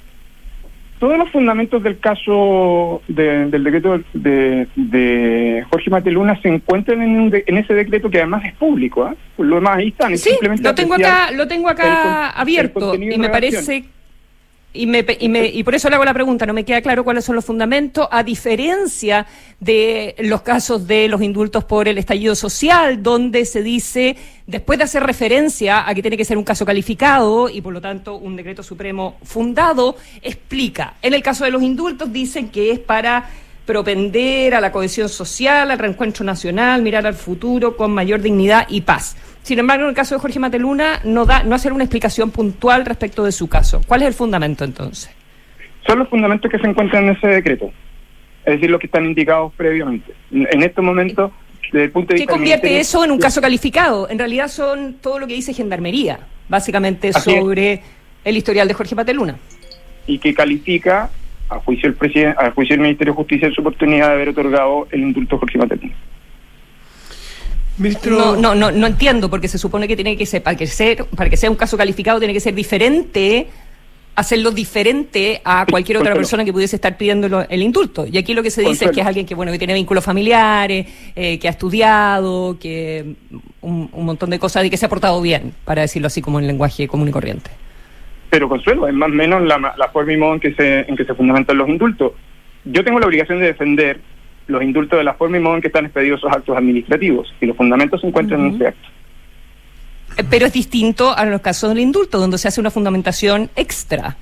[1.00, 7.20] todos los fundamentos del caso de, del decreto de, de, Jorge Mateluna se encuentran en,
[7.20, 9.08] un de, en, ese decreto que además es público.
[9.08, 9.16] ¿eh?
[9.38, 10.18] Lo demás ahí están.
[10.18, 13.86] Sí, lo tengo acá, lo tengo acá el, abierto el y me parece
[14.74, 17.04] y, me, y, me, y por eso le hago la pregunta, no me queda claro
[17.04, 19.26] cuáles son los fundamentos, a diferencia
[19.60, 24.84] de los casos de los indultos por el estallido social, donde se dice, después de
[24.84, 28.36] hacer referencia a que tiene que ser un caso calificado y por lo tanto un
[28.36, 30.96] decreto supremo fundado, explica.
[31.02, 33.30] En el caso de los indultos dicen que es para
[33.66, 38.82] propender a la cohesión social, al reencuentro nacional, mirar al futuro con mayor dignidad y
[38.82, 39.16] paz.
[39.48, 42.86] Sin embargo, en el caso de Jorge Mateluna, no da, no hacer una explicación puntual
[42.86, 43.80] respecto de su caso.
[43.88, 45.10] ¿Cuál es el fundamento entonces?
[45.88, 47.72] Son los fundamentos que se encuentran en ese decreto,
[48.44, 50.12] es decir, los que están indicados previamente.
[50.32, 51.32] En estos momentos,
[51.72, 54.10] desde el punto de ¿Qué vista convierte eso en un caso calificado?
[54.10, 57.82] En realidad son todo lo que dice Gendarmería, básicamente Así sobre es.
[58.26, 59.38] el historial de Jorge Mateluna.
[60.08, 61.10] Y que califica,
[61.48, 64.90] a juicio del presidente, a juicio del Ministerio de Justicia, su oportunidad de haber otorgado
[64.92, 65.96] el indulto a Jorge Mateluna.
[67.78, 68.18] Ministro...
[68.18, 71.06] No, no, no, no entiendo, porque se supone que tiene que ser, para que, ser,
[71.06, 73.48] para que sea un caso calificado, tiene que ser diferente,
[74.16, 76.20] hacerlo diferente a cualquier otra Consuelo.
[76.20, 78.08] persona que pudiese estar pidiendo el indulto.
[78.08, 78.92] Y aquí lo que se dice Consuelo.
[78.92, 83.16] es que es alguien que, bueno, que tiene vínculos familiares, eh, que ha estudiado, que
[83.62, 86.40] un, un, montón de cosas y que se ha portado bien, para decirlo así como
[86.40, 87.52] en lenguaje común y corriente.
[88.30, 90.96] Pero Consuelo, es más o menos la, la forma y modo en que, se, en
[90.96, 92.14] que se fundamentan los indultos.
[92.66, 94.02] Yo tengo la obligación de defender
[94.48, 97.46] los indultos de la forma y modo en que están expedidos esos actos administrativos y
[97.46, 98.50] los fundamentos se encuentran uh -huh.
[98.50, 98.88] en ese acto.
[100.30, 104.18] Pero es distinto a los casos del indulto, donde se hace una fundamentación extra.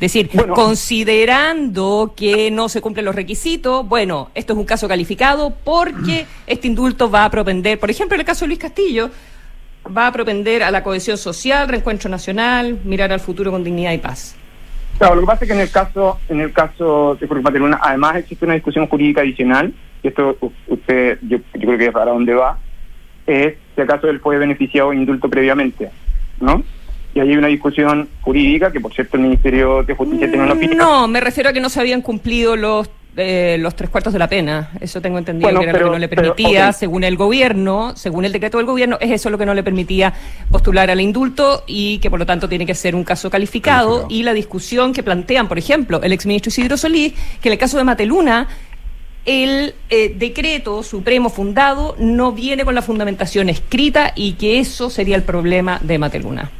[0.00, 0.54] decir, Bueno.
[0.54, 6.68] considerando que no se cumplen los requisitos, bueno, esto es un caso calificado porque este
[6.68, 9.10] indulto va a propender, por ejemplo, en el caso de Luis Castillo,
[9.96, 13.98] va a propender a la cohesión social, reencuentro nacional, mirar al futuro con dignidad y
[13.98, 14.36] paz.
[14.98, 18.16] Claro, lo que pasa es que en el caso, en el caso de Materuna, además
[18.16, 22.34] existe una discusión jurídica adicional, y esto usted, yo, yo creo que es para dónde
[22.34, 22.58] va,
[23.26, 25.90] es si acaso él fue beneficiado de indulto previamente,
[26.40, 26.64] ¿no?
[27.14, 30.54] Y ahí hay una discusión jurídica que, por cierto, el Ministerio de Justicia tiene una
[30.54, 30.78] opinión.
[30.78, 34.18] No, me refiero a que no se habían cumplido los eh, los tres cuartos de
[34.18, 34.70] la pena.
[34.80, 37.16] Eso tengo entendido Bueno, que era pero- lo que no le pero, permitía, según el
[37.16, 40.12] gobierno, según el decreto del gobierno, es eso lo que no le permitía
[40.50, 43.88] postular al indulto y que por lo tanto tiene que ser un caso calificado.
[44.02, 44.06] Calificado.
[44.14, 47.76] Y la discusión que plantean, por ejemplo, el exministro Isidro Solís, que en el caso
[47.78, 48.46] de Mateluna,
[49.26, 55.16] el eh, decreto supremo fundado no viene con la fundamentación escrita y que eso sería
[55.16, 56.50] el problema de Mateluna.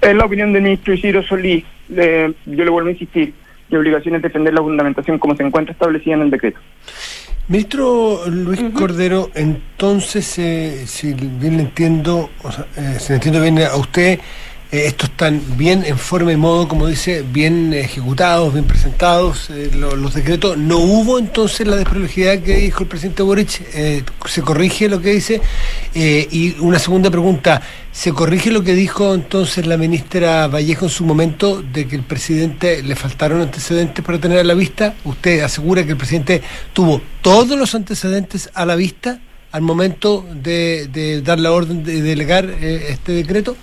[0.00, 1.64] Es la opinión del ministro Isidro Solís.
[1.88, 3.32] Le- yo le vuelvo a insistir.
[3.72, 6.60] Mi obligación es defender la fundamentación como se encuentra establecida en el decreto.
[7.48, 13.40] Ministro Luis Cordero, entonces, eh, si bien le entiendo, o sea, eh, si le entiendo
[13.40, 14.20] bien a usted,
[14.72, 19.70] eh, estos están bien en forma y modo, como dice, bien ejecutados, bien presentados eh,
[19.76, 20.56] lo- los decretos.
[20.56, 23.60] ¿No hubo entonces la desprolijidad que dijo el presidente Boric?
[23.74, 25.40] Eh, ¿Se corrige lo que dice?
[25.94, 27.60] Y una segunda pregunta,
[27.92, 32.02] ¿se corrige lo que dijo entonces la ministra Vallejo en su momento de que el
[32.02, 34.94] presidente le faltaron antecedentes para tener a la vista?
[35.04, 36.40] ¿Usted asegura que el presidente
[36.72, 42.00] tuvo todos los antecedentes a la vista al momento de, de dar la orden de
[42.00, 43.54] delegar este decreto?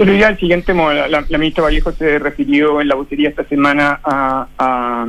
[0.00, 0.72] El siguiente.
[0.72, 5.06] La, ministra Vallejo se refirió en la vocería esta semana a,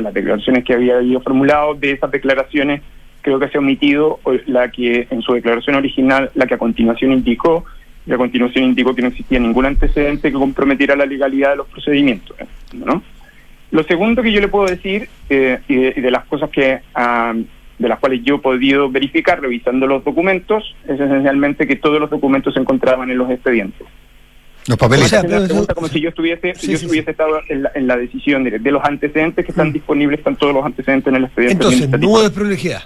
[0.00, 1.74] las declaraciones que había habido formulado.
[1.74, 2.82] De esas declaraciones
[3.20, 7.12] creo que se ha omitido la que en su declaración original, la que a continuación
[7.12, 7.64] indicó,
[8.06, 11.66] y a continuación indicó que no existía ningún antecedente que comprometiera la legalidad de los
[11.66, 12.36] procedimientos.
[12.72, 13.02] ¿no?
[13.72, 16.78] Lo segundo que yo le puedo decir, eh, y, de, y de las cosas que
[16.94, 17.34] ah,
[17.80, 22.10] de las cuales yo he podido verificar revisando los documentos, es esencialmente que todos los
[22.10, 23.86] documentos se encontraban en los expedientes.
[24.68, 25.06] Los papeles.
[25.06, 27.06] O sea, Haciendo pero la pregunta como si yo estuviese, Sí, si yo sí, estuviese
[27.06, 27.10] sí.
[27.12, 29.72] estado en la, en la decisión de, de los antecedentes que están Mm.
[29.72, 31.64] disponibles, están todos los antecedentes en el expediente.
[31.64, 32.82] Entonces, no hubo desprolijidad.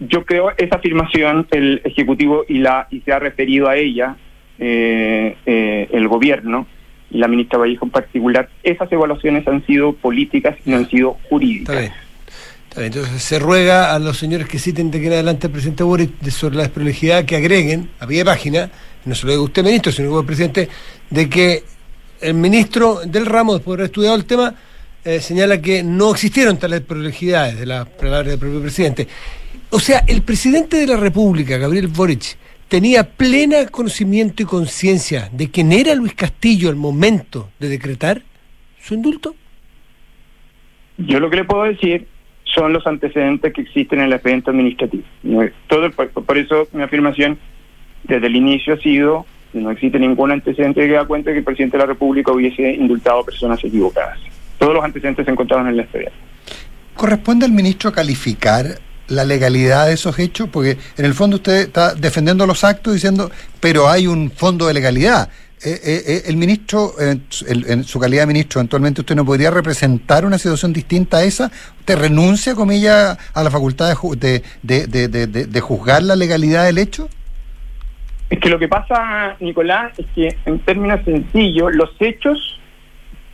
[0.00, 4.16] Yo creo esa afirmación el Ejecutivo y la y se ha referido a ella
[4.58, 6.66] eh, eh, el Gobierno
[7.10, 8.48] y la ministra Vallejo en particular.
[8.62, 11.92] Esas evaluaciones han sido políticas y no han sido Está jurídicas.
[12.76, 16.30] Entonces se ruega a los señores que citen de que en adelante el presidente Boric
[16.30, 18.70] sobre la desprolijidad que agreguen a pie de página,
[19.04, 20.68] no se lo diga usted ministro, sino el presidente,
[21.10, 21.64] de que
[22.20, 24.54] el ministro del ramo, después de haber estudiado el tema,
[25.04, 29.06] eh, señala que no existieron tales desprolijidades de las palabras del propio presidente.
[29.70, 32.36] O sea, el presidente de la República, Gabriel Boric,
[32.68, 38.22] tenía plena conocimiento y conciencia de quién era Luis Castillo al momento de decretar
[38.80, 39.34] su indulto.
[40.96, 42.06] Yo lo que le puedo decir
[42.54, 45.04] son los antecedentes que existen en el expediente administrativo.
[45.68, 47.38] Todo por, eso mi afirmación
[48.04, 51.76] desde el inicio ha sido no existe ningún antecedente que da cuenta que el presidente
[51.76, 54.18] de la República hubiese indultado a personas equivocadas.
[54.58, 56.16] Todos los antecedentes se encontraban en el expediente.
[56.94, 60.48] ¿Corresponde al ministro calificar la legalidad de esos hechos?
[60.50, 64.74] Porque en el fondo usted está defendiendo los actos diciendo, pero hay un fondo de
[64.74, 65.28] legalidad.
[65.64, 69.24] Eh, eh, eh, el ministro, eh, el- en su calidad de ministro, eventualmente usted no
[69.24, 71.52] podría representar una situación distinta a esa.
[71.78, 77.08] ¿Usted renuncia, comillas, a la facultad de, de, de, de- juzgar la legalidad del hecho?
[78.28, 82.58] Es que lo que pasa, Nicolás, es que en términos sencillos, los hechos,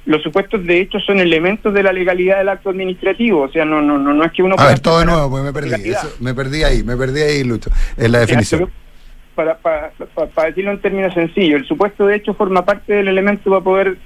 [0.05, 3.43] los supuestos de hechos son elementos de la legalidad del acto administrativo.
[3.43, 5.45] O sea, no, no, no, no es que uno A ver, todo de nuevo, porque
[5.45, 5.91] me perdí.
[5.91, 8.71] Eso, me perdí ahí, me perdí ahí, Lucho, en la definición.
[9.39, 9.93] Para, para,
[10.35, 13.97] para, decirlo en términos sencillos, el supuesto de hecho forma parte del elemento para poder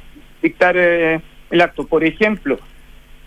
[0.42, 1.86] dictar eh, el acto.
[1.86, 2.58] Por ejemplo,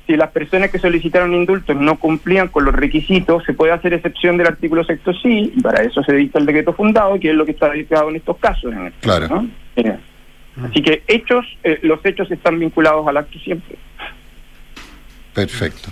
[0.06, 4.38] si las personas que solicitaron indultos no cumplían con los requisitos, se puede hacer excepción
[4.38, 7.44] del artículo sexto sí, y para eso se dicta el decreto fundado, que es lo
[7.44, 8.72] que está dedicado en estos casos.
[8.72, 9.28] En el- Claro.
[9.28, 9.50] ¿no?
[9.76, 9.98] Eh,
[10.64, 13.78] Así que hechos, eh, los hechos están vinculados al acto siempre.
[15.34, 15.90] Perfecto.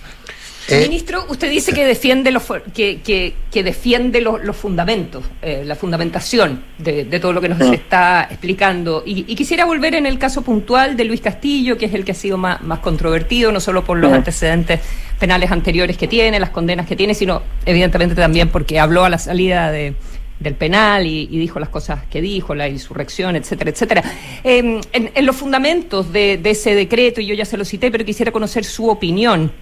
[0.70, 5.64] Eh, Ministro, usted dice que defiende los que, que, que defiende los, los fundamentos, eh,
[5.66, 7.74] la fundamentación de, de todo lo que nos Sí.
[7.74, 9.04] está explicando.
[9.06, 12.14] Y, y quisiera volver en el caso puntual de Luis Castillo, que es el que
[12.14, 14.16] ha sido más, más controvertido, no solo por los Sí.
[14.16, 14.80] antecedentes
[15.20, 19.18] penales anteriores que tiene, las condenas que tiene, sino evidentemente también porque habló a la
[19.18, 19.94] salida de
[20.40, 24.04] del penal y, y dijo las cosas que dijo, la insurrección, etcétera, etcétera.
[24.44, 27.92] Eh, en, en los fundamentos de, de ese decreto, y yo ya se lo cité,
[27.92, 29.54] pero quisiera conocer su opinión.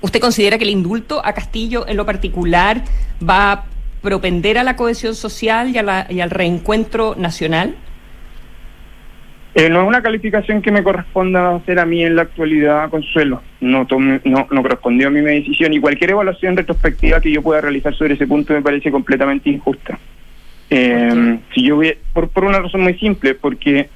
[0.00, 2.82] ¿Usted considera que el indulto a Castillo en lo particular
[3.26, 3.64] va a
[4.02, 7.74] propender a la cohesión social y, a la- y al reencuentro nacional?
[9.54, 13.42] Eh, no es una calificación que me corresponda hacer a mí en la actualidad, Consuelo.
[13.60, 17.42] No, tomé- no, no correspondió a mí mi decisión y cualquier evaluación retrospectiva que yo
[17.42, 19.98] pueda realizar sobre ese punto me parece completamente injusta.
[20.70, 23.90] Eh, si yo voy- por, por una razón muy simple, porque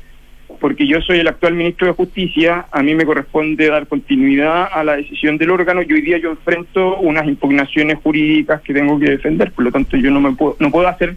[0.61, 4.85] porque yo soy el actual ministro de Justicia, a mí me corresponde dar continuidad a
[4.85, 9.11] la decisión del órgano y hoy día yo enfrento unas impugnaciones jurídicas que tengo que
[9.11, 11.17] defender, por lo tanto yo no me puedo, no puedo hacer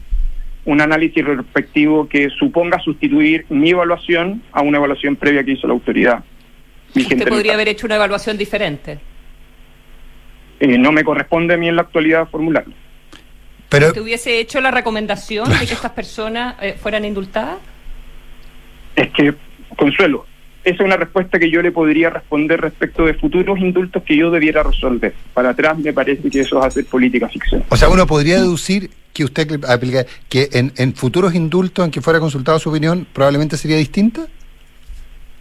[0.65, 5.73] un análisis respectivo que suponga sustituir mi evaluación a una evaluación previa que hizo la
[5.73, 6.23] autoridad.
[6.93, 8.99] Usted podría haber hecho una evaluación diferente.
[10.59, 12.73] Eh, no me corresponde a mí en la actualidad formularlo.
[13.69, 17.57] Pero, ¿Usted hubiese hecho la recomendación de que estas personas eh, fueran indultadas?
[18.97, 19.33] Es que,
[19.77, 20.25] Consuelo,
[20.63, 24.31] esa es una respuesta que yo le podría responder respecto de futuros indultos que yo
[24.31, 25.13] debiera resolver.
[25.33, 27.63] Para atrás me parece que eso es hacer política ficción.
[27.69, 32.01] o sea, uno podría deducir que usted aplica, que en, en futuros indultos en que
[32.01, 34.27] fuera consultado su opinión probablemente sería distinta.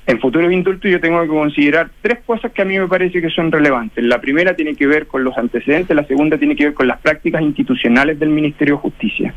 [0.07, 3.31] En futuros indultos yo tengo que considerar tres cosas que a mí me parece que
[3.31, 4.05] son relevantes.
[4.05, 7.01] La primera tiene que ver con los antecedentes, la segunda tiene que ver con las
[7.01, 9.35] prácticas institucionales del Ministerio de Justicia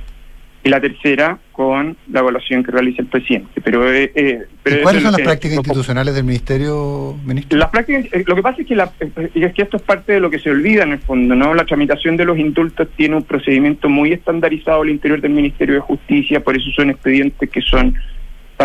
[0.64, 3.62] y la tercera con la evaluación que realiza el presidente.
[3.62, 7.58] Pero, eh, eh, pero ¿Y ¿Cuáles son las prácticas institucionales del Ministerio, ministro?
[7.58, 10.14] Las prácticas, eh, lo que pasa es que, la, eh, es que esto es parte
[10.14, 11.54] de lo que se olvida en el fondo, ¿no?
[11.54, 15.82] La tramitación de los indultos tiene un procedimiento muy estandarizado al interior del Ministerio de
[15.82, 17.96] Justicia, por eso son expedientes que son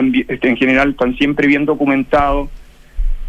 [0.02, 2.50] este, en general están siempre bien documentados.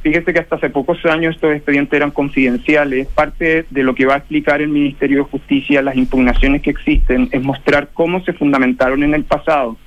[0.05, 3.07] Fíjese que hasta hace pocos años estos expedientes eran confidenciales.
[3.07, 7.27] Parte de lo que va a explicar el Ministerio de Justicia, las impugnaciones que existen,
[7.31, 9.77] es mostrar cómo se fundamentaron en el pasado.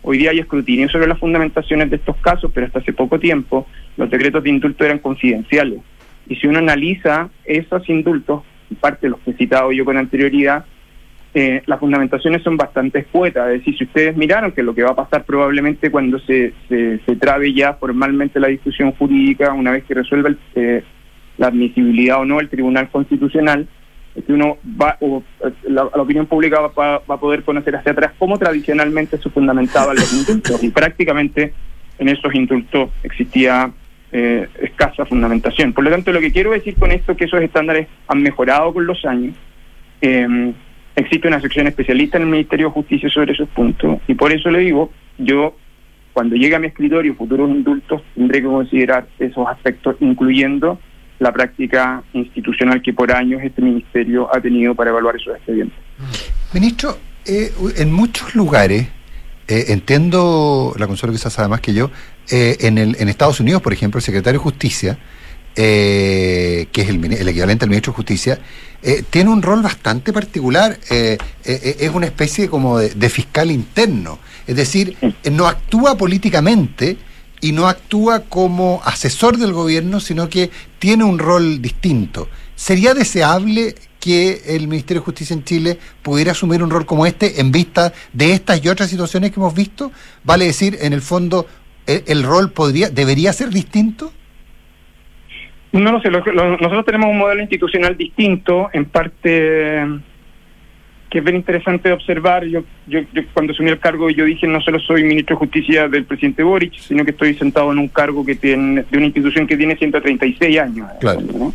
[0.00, 3.66] Hoy día hay escrutinio sobre las fundamentaciones de estos casos, pero hasta hace poco tiempo
[3.98, 5.80] los decretos de indulto eran confidenciales.
[6.26, 8.44] Y si uno analiza esos indultos,
[8.80, 10.64] parte de los que he citado yo con anterioridad,
[11.38, 13.48] eh, las fundamentaciones son bastante escuetas.
[13.48, 17.16] Es decir, si ustedes miraron que lo que va a pasar probablemente cuando se, se,
[17.16, 20.82] trabe ya formalmente la discusión jurídica, una vez que resuelva el, eh,
[21.36, 23.68] la admisibilidad o no el Tribunal Constitucional,
[24.14, 24.56] es que uno
[25.68, 29.94] la, opinión pública va, va- va a poder conocer hacia atrás cómo tradicionalmente se fundamentaban
[29.94, 30.64] los indultos.
[30.64, 31.52] Y prácticamente
[31.98, 33.70] en esos indultos existía
[34.10, 35.74] eh, escasa fundamentación.
[35.74, 38.72] Por lo tanto, lo que quiero decir con esto es que esos estándares han mejorado
[38.72, 39.34] con los años.
[40.00, 40.54] Eh,
[40.96, 44.50] existe una sección especialista en el Ministerio de Justicia sobre esos puntos y por eso
[44.50, 45.56] le digo, yo
[46.12, 50.80] cuando llegue a mi escritorio futuros indultos tendré que considerar esos aspectos, incluyendo
[51.18, 55.78] la práctica institucional que por años este ministerio ha tenido para evaluar esos expedientes.
[56.52, 58.88] Ministro, eh, en muchos lugares,
[59.48, 61.90] eh, entiendo, la consuelo quizás sabe más que yo,
[62.30, 64.98] eh, en, el, en Estados Unidos, por ejemplo, el secretario de Justicia,
[65.56, 68.38] eh, que es el, equivalente al ministro de Justicia,
[68.82, 74.18] eh, tiene un rol bastante particular, eh, es una especie como de, de fiscal interno,
[74.46, 74.96] es decir,
[75.32, 76.98] no actúa políticamente
[77.40, 82.28] y no actúa como asesor del gobierno, sino que tiene un rol distinto.
[82.54, 87.40] ¿Sería deseable que el Ministerio de Justicia en Chile pudiera asumir un rol como este
[87.40, 89.90] en vista de estas y otras situaciones que hemos visto?
[90.22, 91.46] Vale decir, en el fondo,
[91.86, 94.12] el, el rol podría, debería ser distinto.
[95.72, 99.84] No lo sé, lo- lo- nosotros tenemos un modelo institucional distinto, en parte
[101.10, 102.44] que es bien interesante de observar.
[102.46, 105.88] Yo, yo, yo cuando asumí el cargo yo dije no solo soy ministro de Justicia
[105.88, 109.46] del presidente Boric, sino que estoy sentado en un cargo que tiene, de una institución
[109.46, 110.88] que tiene 136 años.
[111.00, 111.20] Claro.
[111.20, 111.52] ¿no?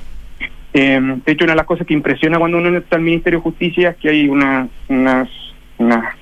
[0.73, 3.43] Eh, de hecho, una de las cosas que impresiona cuando uno está el Ministerio de
[3.43, 5.27] Justicia es que hay una, unas,
[5.77, 6.15] unas,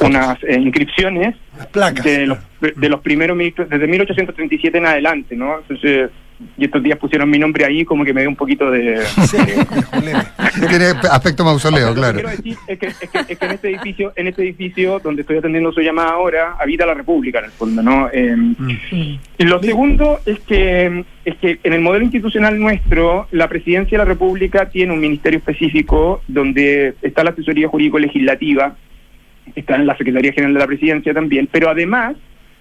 [0.00, 2.04] unas eh, inscripciones Las placas.
[2.04, 5.58] de los, de los primeros ministros, desde 1837 en adelante, ¿no?
[5.58, 6.10] Entonces,
[6.58, 9.00] y estos días pusieron mi nombre ahí, como que me dio un poquito de...
[10.68, 12.14] Tiene aspecto mausoleo, Lo que claro.
[12.14, 15.22] quiero decir es que, es que- es que en este edificio, en este edificio donde
[15.22, 18.08] estoy atendiendo su llamada ahora, habita la República en el fondo, ¿no?
[18.12, 18.36] Eh,
[19.38, 24.04] y lo segundo es que es que en el modelo institucional nuestro, la presidencia de
[24.04, 28.76] la República tiene un ministerio específico donde está la asesoría jurídico legislativa,
[29.56, 32.14] está en la Secretaría General de la Presidencia también, pero además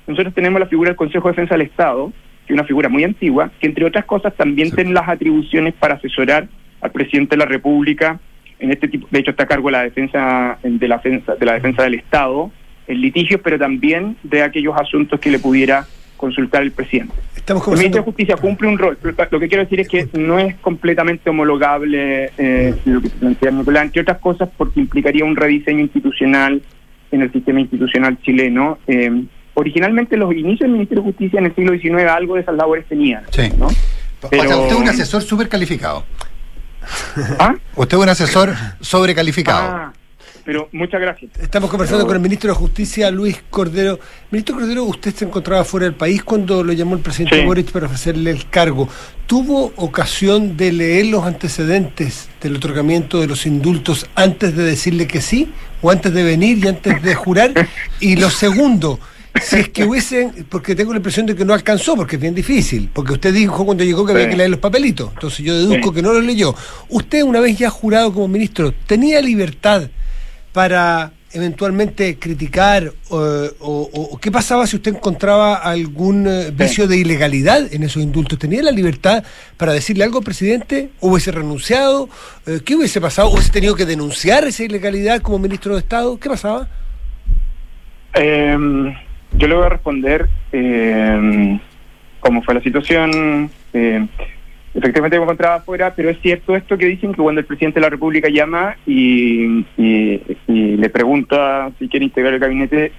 [0.07, 2.11] nosotros tenemos la figura del Consejo de Defensa del Estado,
[2.45, 4.75] que es una figura muy antigua, que entre otras cosas también Sí.
[4.75, 6.47] tiene las atribuciones para asesorar
[6.81, 8.19] al presidente de la República
[8.59, 11.45] en este tipo, de hecho está a cargo de la defensa de la defensa de
[11.45, 12.51] la defensa del Estado
[12.87, 15.85] en litigios, pero también de aquellos asuntos que le pudiera
[16.17, 17.13] consultar el presidente.
[17.35, 18.05] Estamos El ministro de.
[18.05, 18.97] Justicia cumple un rol.
[19.01, 23.51] pero Lo que quiero decir es que no es completamente homologable eh, lo que plantea
[23.51, 26.61] Nicolás, entre otras cosas porque implicaría un rediseño institucional
[27.11, 28.77] en el sistema institucional chileno.
[28.87, 29.23] Eh,
[29.55, 32.85] originalmente los inicios del Ministerio de Justicia en el siglo XIX algo de esas labores
[32.87, 33.23] tenían.
[33.31, 33.49] Sí.
[33.57, 33.67] ¿no?
[33.67, 36.05] O sea, Pero- usted es un asesor súper calificado.
[37.39, 37.55] ¿Ah?
[37.75, 39.63] Usted es un asesor sobrecalificado.
[39.75, 39.93] Ah,
[40.43, 41.31] Pero muchas gracias.
[41.39, 43.99] Estamos conversando con el ministro de Justicia, Luis Cordero.
[44.29, 47.45] Ministro Cordero, usted se encontraba fuera del país cuando lo llamó el presidente Sí.
[47.45, 48.87] Boric para ofrecerle el cargo.
[49.25, 55.21] ¿Tuvo ocasión de leer los antecedentes del otorgamiento de los indultos antes de decirle que
[55.21, 55.51] sí?
[55.81, 57.51] ¿O antes de venir y antes de jurar?
[57.99, 58.99] Y lo segundo,
[59.41, 62.33] si es que hubiesen, porque tengo la impresión de que no alcanzó, porque es bien
[62.35, 65.89] difícil, porque usted dijo cuando llegó que había que leer los papelitos, entonces yo deduzco
[65.89, 65.95] Sí.
[65.95, 66.55] que no los leyó.
[66.89, 69.89] Usted, una vez ya jurado como ministro, ¿tenía libertad
[70.53, 73.17] para eventualmente criticar o,
[73.59, 78.39] o- o qué pasaba si usted encontraba algún eh, vicio de ilegalidad en esos indultos?
[78.39, 79.21] ¿Tenía la libertad
[79.57, 80.91] para decirle algo al presidente?
[81.01, 82.07] ¿O hubiese renunciado?
[82.45, 83.31] Eh, ¿Qué hubiese pasado?
[83.31, 86.17] ¿Hubiese tenido que denunciar esa ilegalidad como ministro de Estado?
[86.17, 86.69] ¿Qué pasaba?
[88.13, 88.95] Eh,
[89.37, 91.59] yo le voy a responder eh,
[92.19, 93.49] cómo fue la situación.
[93.73, 94.05] Eh,
[94.73, 97.85] efectivamente me encontraba afuera, pero es cierto esto que dicen que cuando el presidente de
[97.85, 99.65] la República llama y,
[100.47, 102.91] le pregunta si quiere integrar el gabinete,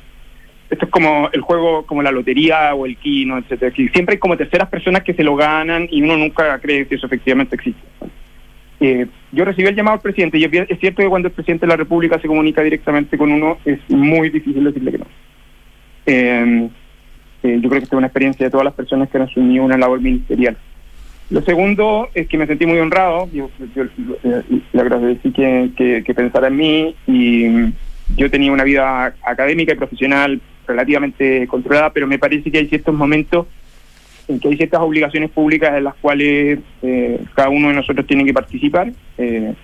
[0.68, 3.75] esto es como el juego, como la lotería o el kino, etcétera.
[3.75, 7.07] Siempre hay como terceras personas que se lo ganan y uno nunca cree que eso
[7.07, 7.81] efectivamente existe.
[8.81, 11.70] Eh, yo recibí el llamado del presidente y es cierto que cuando el presidente de
[11.70, 15.07] la República se comunica directamente con uno es muy difícil decirle que no.
[16.06, 16.68] Eh,
[17.42, 19.64] eh, yo creo que esta es una experiencia de todas las personas que han asumido
[19.64, 20.56] una labor ministerial.
[21.28, 23.84] Lo segundo es que me sentí muy honrado, yo, yo,
[24.22, 24.42] eh,
[24.72, 27.72] le agradecí que, que, que pensara en mí y mm,
[28.16, 32.94] yo tenía una vida académica y profesional relativamente controlada, pero me parece que hay ciertos
[32.94, 33.46] momentos
[34.28, 38.24] en que hay ciertas obligaciones públicas en las cuales eh, cada uno de nosotros tiene
[38.24, 39.54] que participar eh,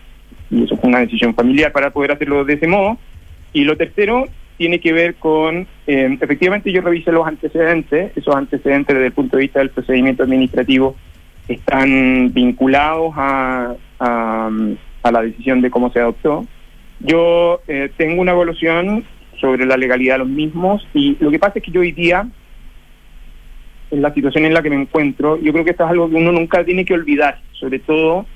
[0.50, 2.98] y eso fue una decisión familiar para poder hacerlo de ese modo.
[3.52, 4.26] Y lo tercero
[4.56, 9.36] tiene que ver con, eh, efectivamente yo revisé los antecedentes, esos antecedentes desde el punto
[9.36, 10.96] de vista del procedimiento administrativo
[11.48, 14.50] están vinculados a, a,
[15.10, 16.46] la decisión de cómo se adoptó.
[17.00, 19.04] Yo eh, tengo una evaluación
[19.40, 22.28] sobre la legalidad de los mismos y lo que pasa es que yo hoy día,
[23.90, 26.16] en la situación en la que me encuentro, yo creo que esto es algo que
[26.16, 28.26] uno nunca tiene que olvidar, sobre todo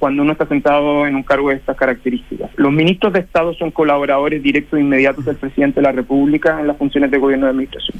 [0.00, 2.50] cuando uno está sentado en un cargo de estas características.
[2.56, 6.66] Los ministros de Estado son colaboradores directos e inmediatos del presidente de la República en
[6.66, 7.96] las funciones de gobierno de administración,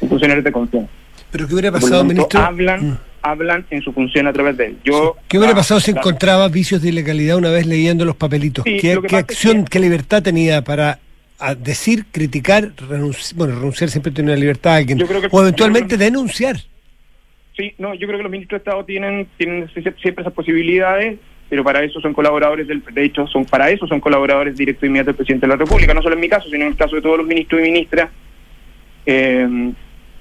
[0.00, 0.90] son funcionarios de confianza.
[1.32, 2.40] ¿Pero qué hubiera pasado, tanto, ministro?
[2.40, 2.98] hablan, Mm.
[3.22, 4.76] hablan en su función a través de él.
[4.84, 8.62] Yo, ¿Qué hubiera ah, pasado si encontraba vicios de ilegalidad una vez leyendo los papelitos?
[8.64, 11.00] Sí, ¿Qué, que acción, que- qué libertad tenía para
[11.40, 13.36] a decir, criticar, renunciar?
[13.36, 14.96] Bueno, renunciar siempre tiene una libertad a alguien.
[14.98, 16.56] Yo creo que- o eventualmente yo creo denunciar.
[17.56, 21.18] Sí, no, yo creo que los ministros de Estado tienen, tienen sie- siempre esas posibilidades,
[21.48, 24.86] pero para eso son colaboradores del, de hecho, son para eso son colaboradores directos e
[24.88, 26.96] inmediatos del presidente de la República, no solo en mi caso, sino en el caso
[26.96, 28.10] de todos los ministros y ministras.
[29.06, 29.72] Eh,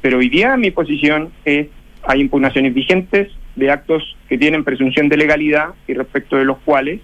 [0.01, 1.67] pero hoy día mi posición es,
[2.03, 7.01] hay impugnaciones vigentes de actos que tienen presunción de legalidad y respecto de los cuales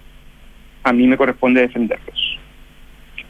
[0.84, 2.31] a mí me corresponde defenderlos.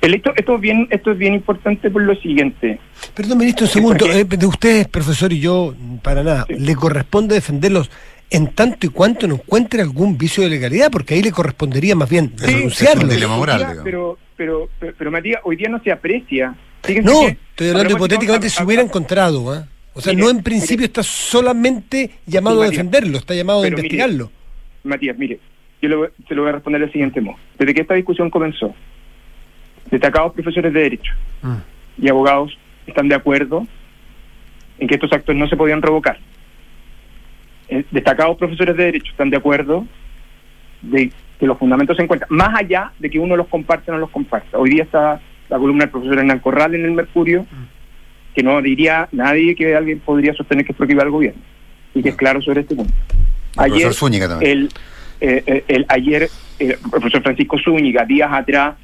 [0.02, 2.78] El hecho, esto, es bien, esto es bien importante por lo siguiente.
[3.14, 3.98] Perdón, ministro, un segundo.
[4.04, 6.44] porque- Eh, de usted, profesor, y yo, para nada.
[6.48, 6.54] Sí.
[6.58, 7.90] ¿Le corresponde defenderlos
[8.28, 10.90] en tanto y cuanto no encuentre algún vicio de legalidad?
[10.90, 13.08] Porque ahí le correspondería más bien Sí, denunciarlo.
[13.08, 16.54] pero, pero, pero, pero, Matías, hoy día no se aprecia.
[16.82, 19.52] Fíjense No, que- estoy hablando hipotéticamente si hubiera encontrado.
[19.52, 19.68] ¿ah?
[19.94, 20.86] O sea, Mire, no en principio mire.
[20.86, 22.76] está solamente llamado Sí, a Matías.
[22.86, 24.32] defenderlo, está llamado a mire, investigarlo.
[24.82, 25.38] Matías, mire,
[25.80, 27.36] yo le voy- se lo voy a responder del siguiente modo.
[27.56, 28.74] Desde que esta discusión comenzó,
[29.92, 31.56] destacados profesores de Derecho Mm.
[31.98, 33.66] y abogados están de acuerdo
[34.78, 36.18] en que estos actos no se podían revocar.
[37.68, 39.86] Eh, destacados profesores de Derecho están de acuerdo
[40.80, 44.00] de que los fundamentos se encuentran, más allá de que uno los comparte o no
[44.00, 44.58] los comparta.
[44.58, 47.46] Hoy día está la columna del profesor Hernán Corral en el Mercurio,
[48.34, 51.40] que no diría nadie que alguien podría sostener que es prohibir al gobierno,
[51.94, 52.94] y que es claro sobre este punto.
[53.58, 53.80] El.
[54.40, 54.68] El,
[55.20, 56.28] eh, eh, el ayer,
[56.58, 58.74] el profesor Francisco Zúñiga, días atrás,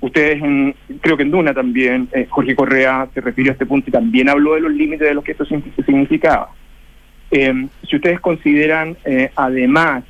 [0.00, 3.88] ustedes, en, creo que en Duna también, eh, Jorge Correa se refirió a este punto
[3.88, 6.50] y también habló de los límites de lo que esto signi- significaba.
[7.30, 10.04] Eh, si ustedes consideran, eh, además,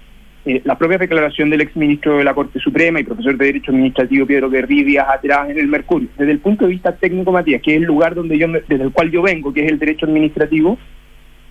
[0.44, 4.24] eh, la propia declaración del exministro de la Corte Suprema y profesor de Derecho Administrativo
[4.26, 7.72] Pedro Guerrí días atrás en el Mercurio, desde el punto de vista técnico, Matías, que
[7.72, 10.78] es el lugar donde yo desde el cual yo vengo, que es el derecho administrativo,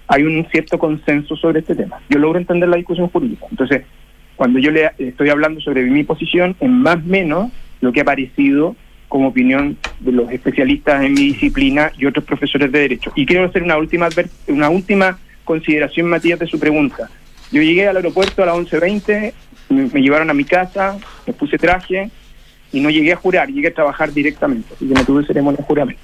[0.07, 1.99] hay un cierto consenso sobre este tema.
[2.09, 3.45] Yo logro entender la discusión jurídica.
[3.51, 3.81] Entonces,
[4.37, 8.75] cuando yo le estoy hablando sobre mi posición, en más menos lo que ha aparecido
[9.07, 13.11] como opinión de los especialistas en mi disciplina y otros profesores de derecho.
[13.15, 14.09] Y quiero hacer una última
[14.47, 17.09] una última consideración, Matías, de su pregunta.
[17.51, 19.33] Yo llegué al aeropuerto a las 11.20,
[19.69, 22.11] me, me llevaron a mi casa, me puse traje
[22.73, 24.73] y no llegué a jurar, llegué a trabajar directamente.
[24.73, 26.01] Así que no tuve ceremonia de juramento.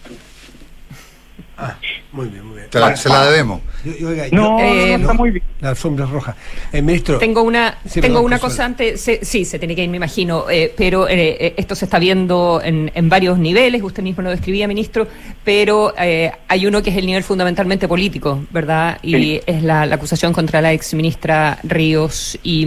[1.57, 1.75] Ah,
[2.11, 2.67] muy bien, muy bien.
[2.71, 3.61] Se la, se la debemos.
[3.85, 5.43] Yo- yo, oiga, No, yo- Eh, no, está muy bien.
[5.61, 6.35] La alfombra roja.
[6.71, 9.83] Eh, ministro, Tengo una, Sí, tengo perdón, una cosa antes, se- sí, se tiene que
[9.83, 13.81] ir, me imagino, eh, pero eh, eh, esto se está viendo en, en varios niveles,
[13.83, 15.07] usted mismo lo describía, ministro,
[15.43, 18.97] pero eh, hay uno que es el nivel fundamentalmente político, ¿verdad?
[19.03, 19.41] Y Sí.
[19.45, 22.65] es la, la acusación contra la ex ministra Ríos y,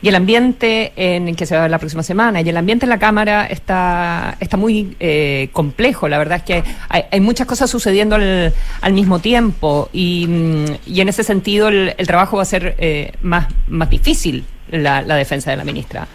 [0.00, 2.40] y el ambiente en el que se va a ver la próxima semana.
[2.40, 6.62] Y el ambiente en la Cámara está, está muy eh, complejo, la verdad es que
[6.88, 11.94] hay, hay muchas cosas sucediendo al, mismo tiempo y, mm, y en ese sentido el,
[12.06, 16.06] trabajo va a ser eh, más, más difícil, la, defensa de la ministra,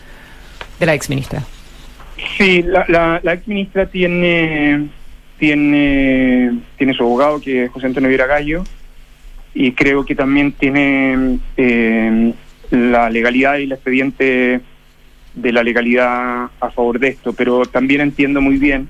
[0.80, 1.44] de la ex ministra.
[2.38, 4.88] Sí, la, la, la ex ministra tiene,
[5.38, 8.64] tiene, tiene su abogado, que es José Antonio Viera Gallo,
[9.54, 12.34] y creo que también tiene eh,
[12.70, 14.62] la legalidad y el expediente
[15.34, 18.90] de la legalidad a favor de esto, pero también entiendo muy bien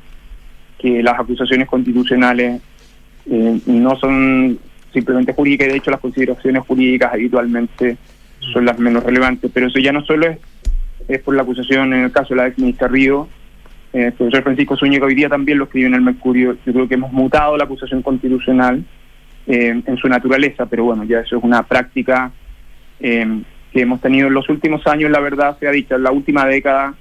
[0.79, 2.61] que las acusaciones constitucionales
[3.29, 4.59] eh, no son
[4.93, 7.97] simplemente jurídicas, y de hecho las consideraciones jurídicas habitualmente
[8.53, 10.37] son las menos relevantes, pero eso ya no solo es
[11.07, 13.27] es por la acusación en el caso de la ex ministra Río.
[13.93, 16.57] Eh, el profesor Francisco Zúñiga hoy día también lo escribió en el Mercurio.
[16.65, 18.83] Yo creo que hemos mutado la acusación constitucional
[19.47, 22.31] eh, en su naturaleza, pero bueno, ya eso es una práctica
[22.99, 26.11] eh, que hemos tenido en los últimos años, la verdad se ha dicho, en la
[26.11, 26.93] última década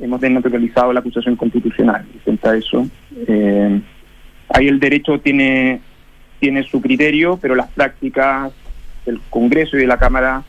[0.00, 2.04] hemos desnaturalizado la acusación constitucional.
[2.14, 2.88] Y frente a eso,
[3.28, 3.80] eh,
[4.54, 5.80] ahí el derecho tiene,
[6.40, 8.52] tiene su criterio, pero las prácticas
[9.06, 10.42] del Congreso y de la Cámara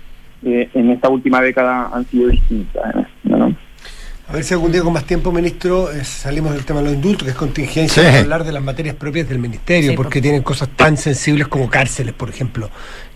[0.45, 3.07] eh, en esta última década han sido distintas.
[3.23, 3.55] ¿no?
[4.27, 6.93] a ver si algún día con más tiempo, ministro, eh, salimos del tema de los
[6.95, 8.07] indultos, que es contingencia, Sí.
[8.09, 11.47] para hablar de las materias propias del ministerio, Sí, porque por- tienen cosas tan sensibles
[11.47, 12.69] como cárceles, por ejemplo,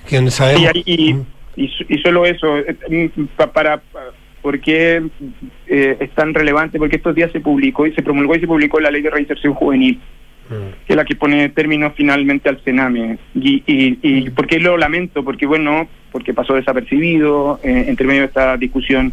[0.07, 0.69] que donde sabemos...
[0.85, 1.25] Y, y, Mm.
[1.55, 2.77] y, solo eso, eh,
[3.17, 4.11] mm, pa- para, pa-
[4.41, 5.01] ¿por qué
[5.67, 6.77] eh, es tan relevante?
[6.77, 9.53] Porque estos días se publicó y se promulgó y se publicó la ley de reinserción
[9.55, 10.01] juvenil, Mm.
[10.50, 13.18] Que es la que pone término finalmente al Sename.
[13.36, 15.24] Y, y, y ¿por qué lo lamento?
[15.24, 19.12] Porque, bueno, porque pasó desapercibido, eh, entre medio de esta discusión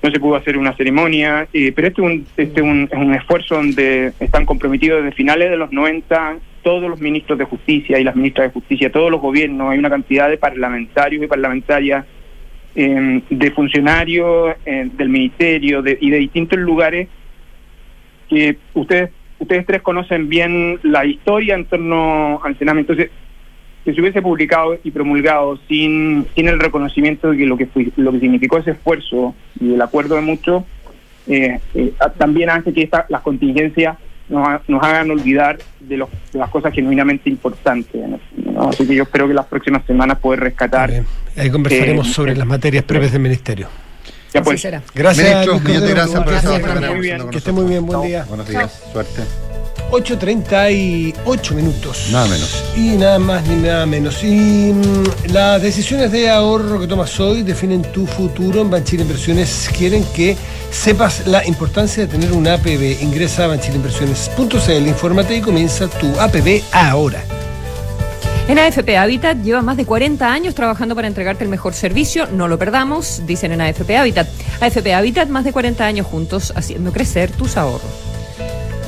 [0.00, 2.96] no se pudo hacer una ceremonia, eh, pero este, es un, este es un, es
[2.98, 7.98] un esfuerzo donde están comprometidos desde finales de los 90 todos los ministros de justicia
[7.98, 12.04] y las ministras de justicia, todos los gobiernos, hay una cantidad de parlamentarios y parlamentarias,
[12.76, 17.08] eh, de funcionarios eh, del ministerio de- y de distintos lugares
[18.28, 22.80] que ustedes ustedes tres conocen bien la historia en torno al Sename.
[22.80, 23.10] Entonces,
[23.84, 27.92] que se hubiese publicado y promulgado sin, sin el reconocimiento de que lo que fui-
[27.96, 30.64] lo que significó ese esfuerzo y el acuerdo de muchos,
[31.26, 33.96] eh, eh, también hace que esta- las contingencias
[34.28, 37.98] nos, ha- nos hagan olvidar de, los- de las cosas genuinamente importantes.
[38.44, 38.68] ¿no?
[38.68, 40.90] Así que yo espero que las próximas semanas poder rescatar.
[40.90, 41.06] Bien.
[41.36, 43.68] Ahí conversaremos Eh, sobre eh, las materias propias del ministerio.
[44.38, 44.60] Ya pues.
[44.60, 44.82] será.
[44.94, 47.28] Gracias, de gracias por esa Gracias, oportunidad muy que bien.
[47.34, 48.24] esté muy bien, buen día.
[48.28, 49.22] Buenos días, suerte.
[49.90, 52.08] 8.38 minutos.
[52.12, 52.62] Nada menos.
[52.76, 54.22] Y nada más ni nada menos.
[54.22, 58.60] Y mm, las decisiones de ahorro que tomas hoy definen tu futuro.
[58.60, 60.36] En Banchile Inversiones quieren que
[60.70, 63.00] sepas la importancia de tener un APB.
[63.00, 67.24] Ingresa a banchileinversiones.cl, infórmate y comienza tu APB ahora.
[68.48, 72.26] En AFP Habitat lleva más de 40 años trabajando para entregarte el mejor servicio.
[72.32, 74.26] No lo perdamos, dicen en AFP Habitat.
[74.60, 77.82] AFP Habitat, más de 40 años juntos haciendo crecer tus ahorros.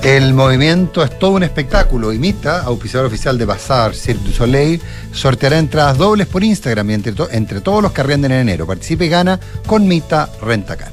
[0.03, 2.11] El movimiento es todo un espectáculo.
[2.15, 4.81] Imita, auspiciador oficial de Bazar, Cirque du Soleil,
[5.13, 8.67] sorteará entradas dobles por Instagram entre, to- entre todos los que arrienden en enero.
[8.67, 10.93] Participe y gana con Mita Rentacar.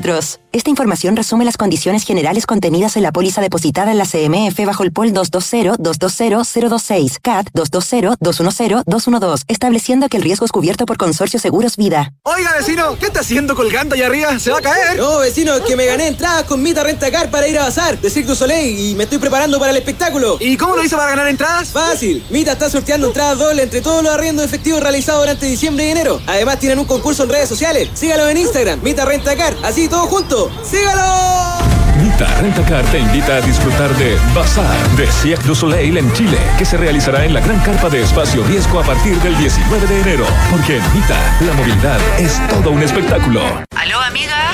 [0.51, 4.81] Esta información resume las condiciones generales contenidas en la póliza depositada en la CMF bajo
[4.83, 12.13] el POL 220-220-026, CAT 220-210-212, estableciendo que el riesgo es cubierto por Consorcio Seguros Vida.
[12.23, 14.39] Oiga, vecino, ¿qué está haciendo colgando allá arriba?
[14.39, 14.97] ¿Se va a caer?
[14.97, 18.09] No, vecino, es que me gané entradas con Mita Rentacar para ir a bazar de
[18.09, 20.37] Cirque du Soleil y me estoy preparando para el espectáculo.
[20.39, 21.69] ¿Y cómo lo hizo para ganar entradas?
[21.69, 22.25] Fácil.
[22.31, 26.19] Mita está sorteando entradas dobles entre todos los arriendos efectivos realizados durante diciembre y enero.
[26.25, 27.89] Además, tienen un concurso en redes sociales.
[27.93, 29.55] Sígalo en Instagram, Mita Rentacar.
[29.63, 30.51] Así todo junto.
[30.63, 31.59] ¡Sígalo!
[32.01, 36.65] Mita Rentacar te invita a disfrutar de Bazar de Cirque du Soleil en Chile, que
[36.65, 40.25] se realizará en la gran carpa de espacio riesgo a partir del 19 de enero.
[40.49, 43.41] Porque en Mita, la movilidad es todo un espectáculo.
[43.75, 44.53] ¿Aló, amiga?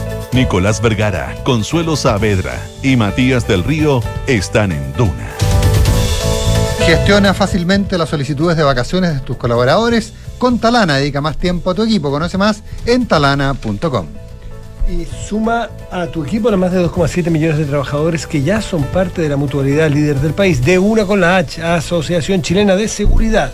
[0.33, 5.29] Nicolás Vergara, Consuelo Saavedra y Matías del Río están en Duna.
[6.85, 10.97] Gestiona fácilmente las solicitudes de vacaciones de tus colaboradores con Talana.
[10.97, 12.09] Dedica más tiempo a tu equipo.
[12.09, 14.07] Conoce más en talana.com.
[14.89, 18.83] Y suma a tu equipo a más de 2,7 millones de trabajadores que ya son
[18.85, 20.63] parte de la mutualidad líder del país.
[20.63, 23.51] De una con la H, Asociación Chilena de Seguridad.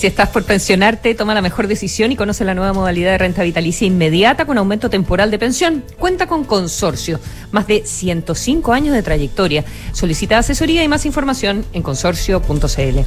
[0.00, 3.42] Si estás por pensionarte, toma la mejor decisión y conoce la nueva modalidad de renta
[3.42, 5.84] vitalicia inmediata con aumento temporal de pensión.
[5.98, 7.20] Cuenta con consorcio,
[7.50, 9.62] más de 105 años de trayectoria.
[9.92, 13.00] Solicita asesoría y más información en consorcio.cl.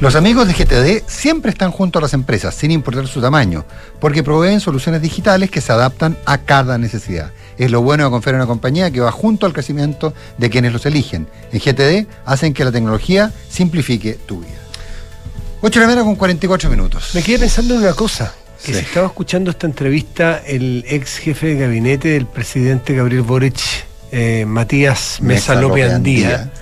[0.00, 3.64] Los amigos de GTD siempre están junto a las empresas, sin importar su tamaño,
[3.98, 7.32] porque proveen soluciones digitales que se adaptan a cada necesidad.
[7.56, 10.72] Es lo bueno de confiar en una compañía que va junto al crecimiento de quienes
[10.72, 11.26] los eligen.
[11.50, 14.67] En GTD hacen que la tecnología simplifique tu vida.
[15.60, 17.10] 8 de la mañana con 44 minutos.
[17.14, 18.32] Me quedé pensando en una cosa.
[18.64, 23.60] Que si estaba escuchando esta entrevista, el ex jefe de gabinete del presidente Gabriel Boric,
[24.10, 26.52] eh, Matías Mesa, Mesa López Andía,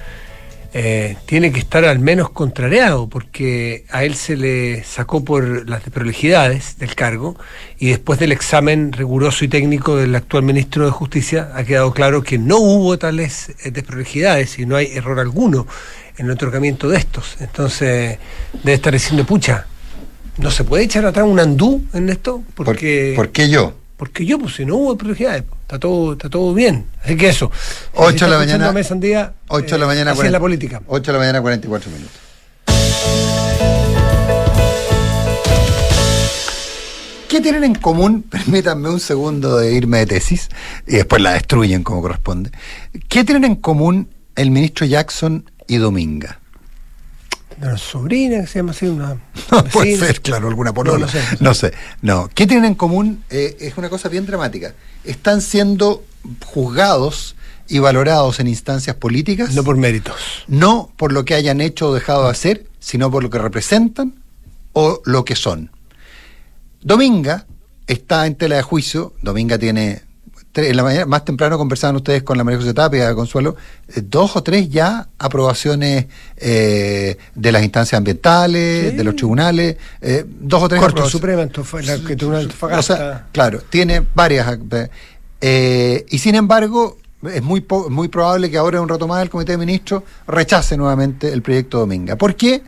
[0.79, 5.85] eh, tiene que estar al menos contrariado, porque a él se le sacó por las
[5.85, 7.35] desprolijidades del cargo
[7.79, 12.23] y después del examen riguroso y técnico del actual ministro de Justicia ha quedado claro
[12.23, 15.67] que no hubo tales eh, desprolijidades y no hay error alguno
[16.17, 17.37] en el otorgamiento de estos.
[17.41, 18.19] Entonces,
[18.63, 19.67] debe estar diciendo, pucha,
[20.39, 22.43] ¿no se puede echar atrás un andú en esto?
[22.55, 23.75] Porque, ¿Por, ¿por qué yo?
[23.97, 26.87] Porque yo, pues si no hubo prioridades, está todo, está todo bien.
[27.03, 27.51] Así que eso.
[27.95, 28.73] 8 de la mañana.
[28.73, 30.11] Mes en día, 8 de la mañana.
[30.11, 30.83] Así 40, es la política.
[30.87, 32.27] 8 de la mañana, 44 minutos.
[37.29, 38.23] ¿Qué tienen en común?
[38.31, 40.49] Permítanme un segundo de irme de tesis
[40.87, 42.51] y después la destruyen como corresponde.
[43.09, 46.41] ¿Qué tienen en común el ministro Jackson y Dominga?
[47.61, 49.19] Una sobrina que se llama así, una.
[49.51, 50.99] No, puede ser, claro, alguna polola.
[50.99, 51.73] No, no, sé, no sé.
[52.03, 52.29] No.
[52.35, 53.25] ¿Qué tienen en común?
[53.31, 54.75] Eh, es una cosa bien dramática.
[55.05, 56.05] Están siendo
[56.45, 57.37] juzgados
[57.69, 59.55] y valorados en instancias políticas.
[59.55, 60.45] No por méritos.
[60.49, 64.15] No por lo que hayan hecho o dejado de hacer, sino por lo que representan
[64.73, 65.71] o lo que son.
[66.83, 67.47] Dominga
[67.87, 69.15] está en tela de juicio.
[69.23, 70.03] Dominga tiene.
[70.65, 73.57] En la mañana, más temprano conversaban ustedes con la María José Tapia, Consuelo,
[73.89, 78.97] eh, dos o tres ya aprobaciones eh, de las instancias ambientales, Sí.
[78.97, 81.03] de los tribunales, eh, dos o tres Corte.
[81.11, 84.59] Suprema, la que Tribunal de O sea, claro, tiene varias.
[85.41, 86.97] eh, y sin embargo,
[87.31, 90.03] es muy, po- muy probable que ahora, en un rato más, el Comité de Ministros
[90.27, 92.17] rechace nuevamente el proyecto Dominga.
[92.17, 92.63] ¿Por qué?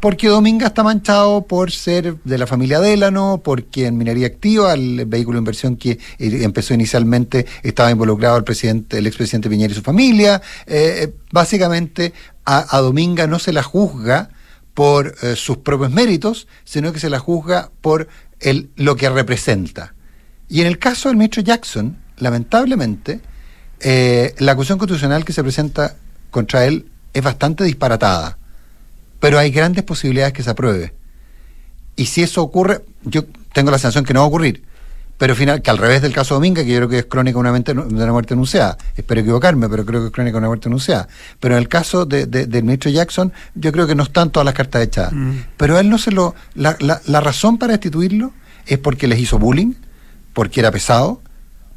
[0.00, 5.04] Porque Dominga está manchado por ser de la familia Délano, porque en minería activa, el
[5.04, 5.98] vehículo de inversión que eh,
[6.42, 10.40] empezó inicialmente estaba involucrado el presidente, el expresidente Piñera y su familia.
[10.66, 12.14] Eh, básicamente,
[12.46, 14.30] a, Dominga no se la juzga
[14.72, 18.08] por eh, sus propios méritos, sino que se la juzga por
[18.76, 19.94] lo que representa.
[20.48, 23.20] Y en el caso del ministro Jackson, lamentablemente,
[24.38, 25.96] la acusación constitucional que se presenta
[26.30, 28.38] contra él es bastante disparatada,
[29.20, 30.92] pero hay grandes posibilidades que se apruebe.
[31.96, 34.62] Y si eso ocurre, yo tengo la sensación que no va a ocurrir,
[35.18, 37.40] pero final, que al revés del caso Dominga, que yo creo que es crónica de
[37.40, 40.46] una, mente- de una muerte anunciada, espero equivocarme, pero creo que es crónica de una
[40.46, 41.08] muerte anunciada.
[41.40, 44.46] Pero en el caso de- de- del ministro Jackson, yo creo que no están todas
[44.46, 45.12] las cartas echadas.
[45.58, 46.34] Pero a él no se lo.
[46.54, 48.32] La, la- la razón para destituirlo
[48.66, 49.74] es porque les hizo bullying,
[50.32, 51.20] porque era pesado,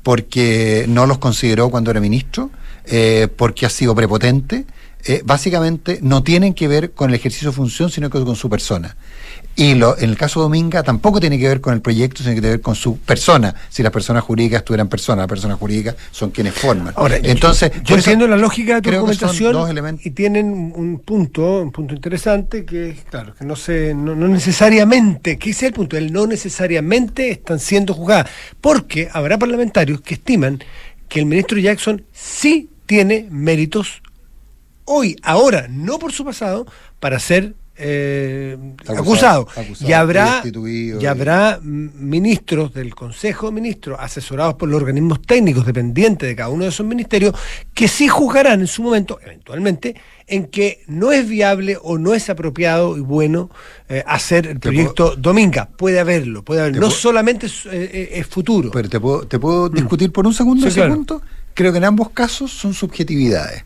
[0.03, 2.49] porque no los consideró cuando era ministro,
[2.85, 4.65] eh, porque ha sido prepotente.
[5.05, 8.49] Eh, básicamente no tienen que ver con el ejercicio de función, sino que con su
[8.49, 8.95] persona.
[9.55, 12.35] Y lo, en el caso de Dominga tampoco tiene que ver con el proyecto, sino
[12.35, 13.53] que tiene que ver con su persona.
[13.69, 16.93] Si las personas jurídicas tuvieran personas, las personas jurídicas son quienes forman.
[16.95, 21.71] Ahora, entonces, yo, entiendo la lógica de tu argumentación y tienen un un punto, un
[21.71, 25.73] punto interesante que es, claro, que no se, no, no necesariamente, que ese es el
[25.73, 28.29] punto, el no necesariamente están siendo juzgadas,
[28.61, 30.63] porque habrá parlamentarios que estiman
[31.09, 34.01] que el ministro Jackson sí tiene méritos
[34.85, 36.65] hoy, ahora, no por su pasado,
[36.99, 39.47] para ser eh, Acusado, acusado.
[39.55, 44.77] acusado, Y habrá, y y- habrá mm, ministros del Consejo de Ministros, asesorados por los
[44.79, 47.33] organismos técnicos dependientes de cada uno de esos ministerios,
[47.73, 49.95] que sí juzgarán en su momento, eventualmente,
[50.27, 53.49] en que no es viable o no es apropiado y bueno
[53.89, 55.67] eh, hacer el proyecto Dominga.
[55.75, 56.79] Puede haberlo, puede haberlo.
[56.79, 58.69] No puedo- solamente es, eh, eh, es futuro.
[58.71, 60.93] Pero te puedo, te puedo discutir por un segundo Sí, ese claro.
[60.93, 61.21] punto.
[61.55, 63.65] Creo que en ambos casos son subjetividades.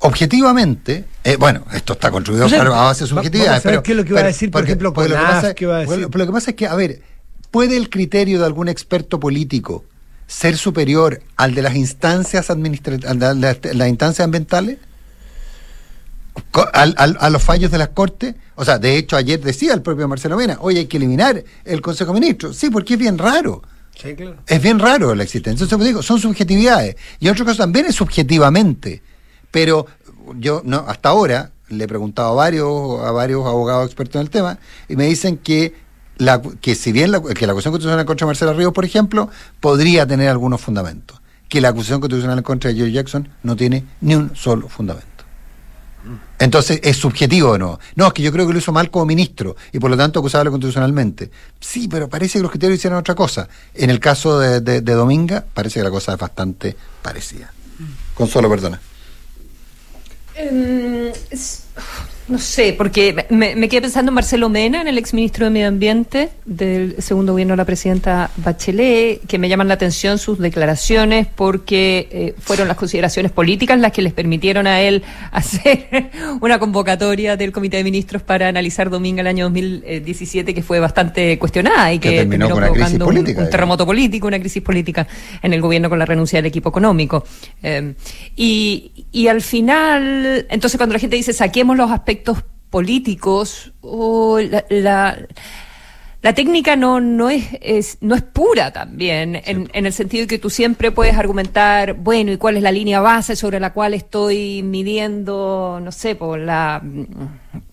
[0.00, 3.62] Objetivamente, eh, bueno, esto está construido O sea, a base de subjetividades.
[3.62, 5.34] pero, qué es lo que va a decir, por porque- ejemplo, porque lo que CONAF,
[5.42, 6.08] pasa- qué va a decir.
[6.12, 7.02] lo que pasa es que, a ver,
[7.50, 9.84] ¿puede el criterio de algún experto político
[10.28, 13.16] ser superior al de las instancias administrativas,
[13.74, 14.78] las instancias ambientales?
[16.72, 18.36] Al- a los fallos de las cortes.
[18.54, 21.80] O sea, de hecho, ayer decía el propio Marcelo Mena, hoy hay que eliminar el
[21.80, 22.56] Consejo de Ministros.
[22.56, 23.62] Sí, porque es bien raro.
[24.00, 24.36] Sí, claro.
[24.46, 25.54] Es bien raro la existencia.
[25.64, 26.94] Entonces, pues digo, son subjetividades.
[27.18, 29.02] Y en otro caso también es subjetivamente.
[29.50, 29.86] Pero
[30.36, 34.30] yo no hasta ahora le he preguntado a varios, a varios abogados expertos en el
[34.30, 35.74] tema y me dicen que
[36.16, 39.30] la, que si bien la, que la acusación constitucional contra Marcela Ríos, por ejemplo,
[39.60, 44.34] podría tener algunos fundamentos, que la acusación constitucional contra Joe Jackson no tiene ni un
[44.34, 45.06] solo fundamento.
[46.38, 47.78] Entonces, es subjetivo o no.
[47.96, 50.20] No, es que yo creo que lo hizo mal como ministro y por lo tanto
[50.20, 51.30] acusable constitucionalmente.
[51.60, 53.48] Sí, pero parece que los criterios hicieron otra cosa.
[53.74, 57.52] En el caso de, de- de Dominga, parece que la cosa es bastante parecida.
[58.14, 58.80] Consuelo, perdona.
[60.38, 61.62] Em, es-
[62.28, 65.68] no sé, porque me, me quedé pensando en Marcelo Mena, en el exministro de Medio
[65.68, 71.26] Ambiente del segundo gobierno de la presidenta Bachelet, que me llaman la atención sus declaraciones
[71.26, 75.02] porque eh, fueron las consideraciones políticas las que les permitieron a él
[75.32, 76.10] hacer
[76.42, 81.38] una convocatoria del Comité de Ministros para analizar Dominga el año 2017 que fue bastante
[81.38, 84.38] cuestionada y Que que, terminó con una crisis provocando un- política, un terremoto político, una
[84.38, 85.06] crisis política
[85.42, 87.24] en el gobierno con la renuncia del equipo económico.
[87.62, 87.94] Eh,
[88.36, 92.17] y, y al final, entonces cuando la gente dice saquemos los aspectos
[92.70, 95.18] políticos, o la, la,
[96.20, 100.26] la técnica no, no, es, es- no es pura también, en, en el sentido de
[100.26, 103.94] que tú siempre puedes argumentar, bueno, ¿y cuál es la línea base sobre la cual
[103.94, 106.82] estoy midiendo, no sé, por la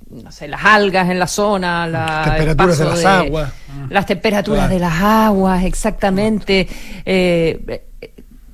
[0.07, 3.53] no sé, las algas en la zona, la, el Temperaturas de las aguas.
[3.89, 4.73] las temperaturas Claro.
[4.73, 6.67] de las aguas, exactamente.
[7.05, 7.83] Eh,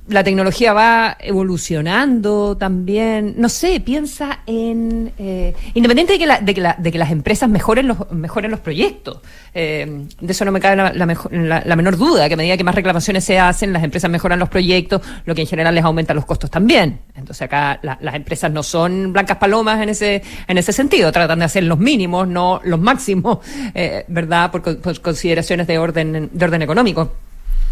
[0.08, 3.34] la tecnología va evolucionando también.
[3.38, 5.12] No sé, piensa en.
[5.18, 8.50] eh, independiente de que, la- de, que la- de que las empresas mejoren los, mejoren
[8.50, 9.20] los proyectos.
[9.54, 12.56] eh, de eso no me cabe la, la mejo- la- menor duda, que a medida
[12.56, 15.84] que más reclamaciones se hacen, las empresas mejoran los proyectos, lo que en general les
[15.84, 17.00] aumenta los costos también.
[17.14, 21.38] Entonces acá la- las empresas no son blancas palomas en ese, en ese sentido, tratan
[21.38, 23.38] de hacer los mínimos, no los máximos,
[23.74, 24.50] eh, ¿verdad?
[24.50, 27.12] Por, por consideraciones de orden, de orden económico.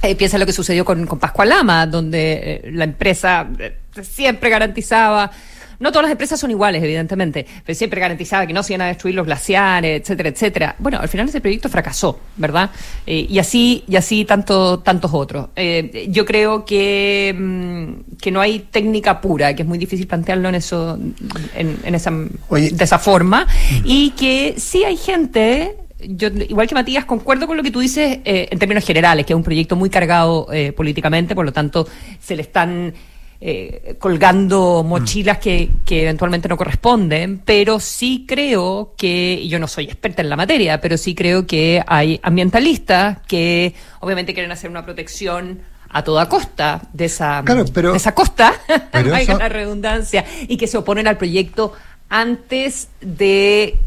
[0.02, 5.30] Eh, piensa lo que sucedió con, con Pascualama, donde eh, la empresa eh, siempre garantizaba
[5.78, 8.88] No todas las empresas son iguales, evidentemente, pero siempre garantizaba que no se iban a
[8.88, 10.76] destruir los glaciares, etcétera, etcétera.
[10.78, 12.70] Bueno, al final ese proyecto fracasó, ¿verdad?
[13.06, 15.48] Y así, y así tanto, tantos otros.
[16.08, 20.54] Yo creo que, mm, que no hay técnica pura, que es muy difícil plantearlo en
[20.54, 20.98] eso,
[21.54, 23.46] en, en esa, de esa forma,
[23.82, 25.76] y que sí hay gente
[26.08, 29.32] yo, igual que Matías, concuerdo con lo que tú dices eh, en términos generales, que
[29.32, 31.86] es un proyecto muy cargado eh, políticamente, por lo tanto,
[32.20, 32.92] se le están
[33.42, 39.66] eh, colgando mochilas que, que eventualmente no corresponden, pero sí creo que, y yo no
[39.66, 44.68] soy experta en la materia, pero sí creo que hay ambientalistas que obviamente quieren hacer
[44.70, 48.52] una protección a toda costa de esa, de esa costa,
[48.92, 51.72] Pero valga eso- la redundancia, y que se oponen al proyecto
[52.10, 53.78] antes de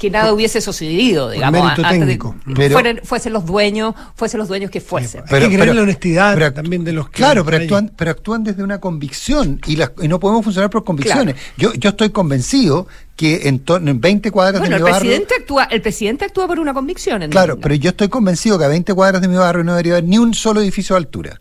[0.00, 2.36] que nada hubiese sucedido, digamos, mérito antes de técnico.
[2.46, 5.22] que Pero- fueran- fuesen los dueños, fuesen los dueños que fuesen.
[5.28, 8.44] Hay que creer en la honestidad también de los que Claro, pero actúan, pero actúan
[8.44, 11.36] desde una convicción y, las- y no podemos funcionar por convicciones.
[11.56, 15.08] Yo, yo estoy convencido que en, torno- en 20 cuadras Bueno, de el mi barrio.
[15.10, 17.22] presidente actúa, el presidente actúa por una convicción.
[17.22, 19.92] en Claro, pero yo estoy convencido que a 20 cuadras de mi barrio no debería
[19.94, 21.40] haber ni un solo edificio de altura.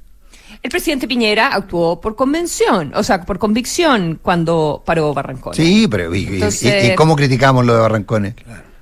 [0.61, 5.55] El presidente Piñera actuó por convención, o sea, por convicción cuando paró Barrancones.
[5.57, 8.35] Sí, pero ¿y, y- Entonces- y- y cómo criticamos lo de Barrancones?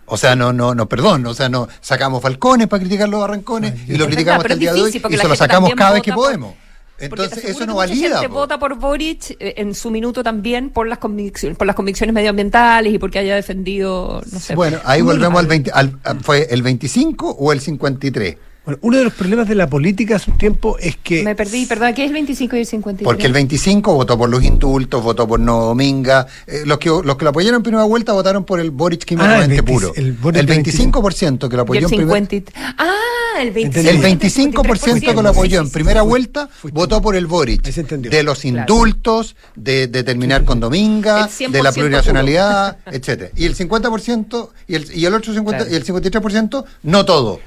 [0.08, 3.74] O sea, no, no, no, perdón, o sea, no sacamos falcones para criticar los barrancones
[3.90, 5.92] y lo criticamos verdad, hasta el día de hoy y se lo sacamos también cada
[5.94, 6.54] vez que por- podemos.
[7.00, 8.10] Entonces, eso que no mucha valida.
[8.22, 8.36] gente po.
[8.36, 12.92] vota por Boric eh, en su minuto también por las convicciones, por las convicciones medioambientales
[12.92, 14.56] y porque haya defendido, no sé.
[14.56, 18.38] Bueno, ahí volvemos al 20, al- ¿fue el 25 o el 53?
[18.68, 21.65] Bueno, uno de los problemas de la política hace un tiempo es que Me perdí,
[21.68, 23.05] perdón, ¿qué es el 25 y el 53?
[23.05, 26.28] Porque el 25 votó por los indultos, votó por No Dominga.
[26.45, 29.41] eh, los, que, los que lo apoyaron en primera vuelta votaron por el Boric químicamente
[29.41, 29.93] Ah, el 20 puro.
[29.95, 33.89] el El, Boric 25% que lo apoyó el en primera 50 Ah, el 25.
[33.89, 37.61] el 25% que lo apoyó en primera vuelta votó por el Boric.
[37.61, 43.30] De los indultos, de, de terminar con Dominga, El 100% de la plurinacionalidad, etcétera.
[43.38, 45.72] Y el 50% y el, y el otro 50 Claro.
[45.72, 47.39] y el 53% no todo.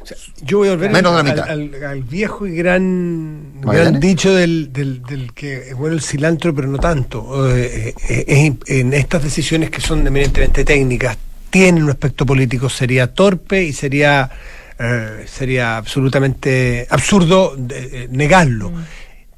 [0.42, 1.50] Yo voy a volver Menos de al, la mitad.
[1.50, 6.54] al- al viejo y gran, gran dicho del, del, del que es bueno el cilantro,
[6.54, 7.48] pero no tanto.
[7.54, 11.16] Eh, eh, eh, en estas decisiones que son eminentemente técnicas,
[11.50, 14.30] tienen un aspecto político, sería torpe y sería,
[14.78, 18.72] eh, sería absolutamente absurdo de- eh, negarlo.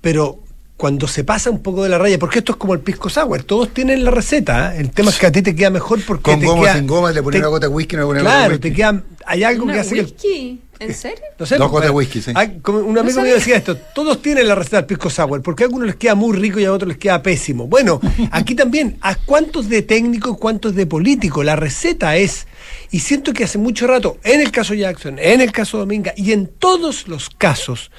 [0.01, 0.41] Pero
[0.77, 3.45] cuando se pasa un poco de la raya, porque esto es como el pisco sour,
[3.45, 4.81] todos tienen la receta, ¿eh?
[4.81, 6.87] el tema es que a ti te queda mejor porque Con te goma queda- sin
[6.89, 8.59] goma, le ponen te- una gota de whisky, no le ponen una gota Claro, de
[8.59, 8.77] te whisky.
[8.77, 10.57] queda, hay algo ¿Una que hace que?
[10.83, 11.25] ¿En serio?
[11.39, 12.33] no sé, de whisky, sí.
[12.35, 15.43] hay- como un amigo No mío decía esto, todos tienen la receta del pisco sour,
[15.43, 17.67] porque a algunos les queda muy rico y a otros les queda pésimo.
[17.67, 21.43] Bueno, aquí también, ¿a cuántos de técnico y cuántos de político?
[21.43, 22.47] La receta es,
[22.91, 26.33] y siento que hace mucho rato, en el caso Jackson, en el caso Dominga, y
[26.33, 27.91] en todos los casos,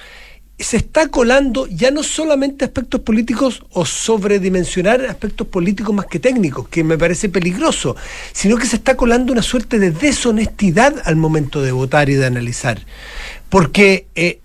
[0.64, 6.68] se está colando ya no solamente aspectos políticos o sobredimensionar aspectos políticos más que técnicos,
[6.70, 7.96] que me parece peligroso,
[8.32, 12.26] sino que se está colando una suerte de deshonestidad al momento de votar y de
[12.26, 12.80] analizar.
[13.50, 14.40] Porque eh,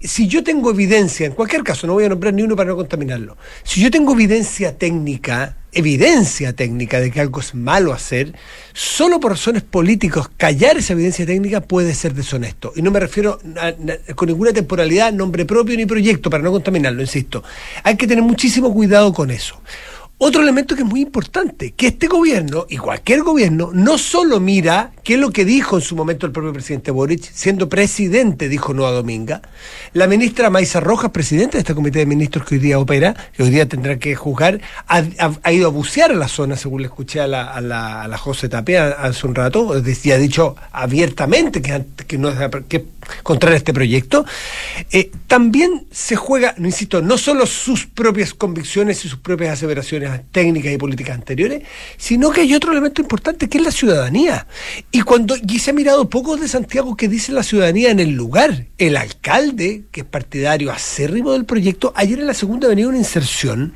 [0.00, 2.76] si yo tengo evidencia, en cualquier caso, no voy a nombrar ni uno para no
[2.76, 8.34] contaminarlo, si yo tengo evidencia técnica, evidencia técnica de que algo es malo hacer,
[8.74, 12.72] solo por razones políticas callar esa evidencia técnica puede ser deshonesto.
[12.76, 13.72] Y no me refiero a-
[14.14, 17.42] con ninguna temporalidad, nombre propio ni proyecto, para no contaminarlo, insisto.
[17.82, 19.60] Hay que tener muchísimo cuidado con eso.
[20.24, 24.92] Otro elemento que es muy importante, que este gobierno y cualquier gobierno no solo mira
[25.02, 28.72] qué es lo que dijo en su momento el propio presidente Boric, siendo presidente, dijo
[28.72, 29.42] Noa Dominga,
[29.94, 33.42] la ministra Maisa Rojas, presidenta de este comité de ministros que hoy día opera, que
[33.42, 37.20] hoy día tendrá que juzgar, ha, ido a bucear a la zona, según le escuché
[37.20, 42.16] a la, a la, José Tapia hace un rato, decir, ha dicho abiertamente que, que
[42.16, 42.30] no
[42.68, 42.84] que
[43.16, 44.24] es contrario a este proyecto.
[44.90, 50.22] Eh, también se juega, no insisto, no solo sus propias convicciones y sus propias aseveraciones
[50.30, 51.62] técnicas y políticas anteriores,
[51.96, 54.46] sino que hay otro elemento importante que es la ciudadanía.
[54.90, 58.10] Y cuando y se ha mirado pocos de Santiago que dice la ciudadanía en el
[58.10, 62.98] lugar, el alcalde, que es partidario acérrimo del proyecto, ayer en la segunda venía una
[62.98, 63.72] inserción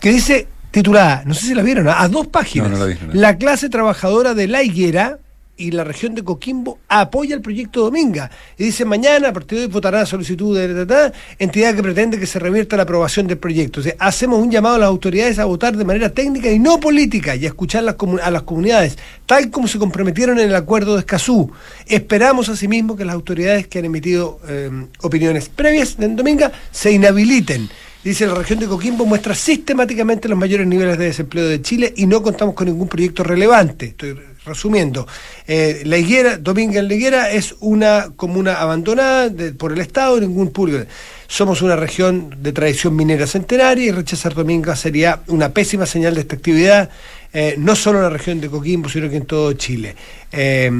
[0.00, 2.70] que dice titulada, no sé si la vieron, a, a dos páginas.
[2.70, 3.18] No, no la vi, no la vi.
[3.18, 5.18] La clase trabajadora de La Higuera
[5.56, 8.30] y la región de Coquimbo apoya el proyecto Dominga.
[8.58, 12.18] Y dice, mañana, a partir de hoy, votará la solicitud de ta, entidad que pretende
[12.18, 13.80] que se revierta la aprobación del proyecto.
[13.98, 17.44] Hacemos un llamado a las autoridades a votar de manera técnica y no política y
[17.44, 21.50] a escuchar a las comunidades, tal como se comprometieron en el acuerdo de Escazú.
[21.86, 24.70] Esperamos asimismo que las autoridades que han emitido eh,
[25.02, 27.68] opiniones previas en Dominga se inhabiliten.
[28.02, 32.06] Dice, la región de Coquimbo muestra sistemáticamente los mayores niveles de desempleo de Chile y
[32.06, 33.86] no contamos con ningún proyecto relevante.
[33.86, 34.14] Estoy
[34.44, 35.06] resumiendo,
[35.46, 40.20] eh, La Higuera, Dominga en La Higuera es una comuna abandonada de- por el Estado,
[40.20, 40.84] ningún público.
[41.26, 46.20] Somos una región de tradición minera centenaria y rechazar Dominga sería una pésima señal de
[46.20, 46.90] esta actividad,
[47.32, 49.96] eh, no solo en la región de Coquimbo, sino que en todo Chile.
[50.30, 50.70] Eh,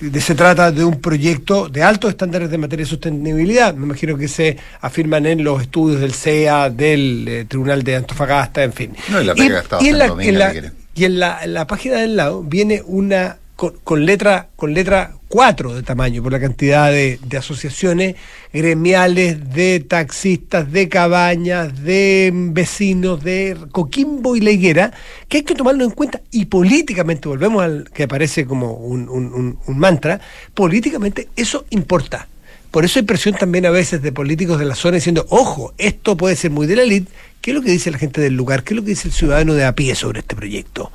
[0.00, 3.74] de- se trata de un proyecto de altos estándares de materia de sostenibilidad.
[3.74, 8.62] Me imagino que se afirman en los estudios del CEA, del eh, Tribunal de Antofagasta,
[8.62, 8.90] en fin.
[9.08, 10.72] No, y la pega y en la, haciendo en la- quiere.
[10.94, 15.82] Y en la, la página del lado viene una con, letra con letra 4 de
[15.82, 18.16] tamaño por la cantidad de, asociaciones
[18.52, 24.92] gremiales, de taxistas, de cabañas, de vecinos, de Coquimbo y La Higuera,
[25.28, 29.58] que hay que tomarlo en cuenta y políticamente, volvemos al que aparece como un, un-
[29.66, 30.20] un- mantra,
[30.54, 32.28] políticamente eso importa.
[32.70, 36.16] Por eso hay presión también a veces de políticos de la zona diciendo, ojo, esto
[36.16, 37.10] puede ser muy de la elite.
[37.44, 38.62] ¿Qué es lo que dice la gente del lugar?
[38.64, 40.90] ¿Qué es lo que dice el ciudadano de a pie sobre este proyecto?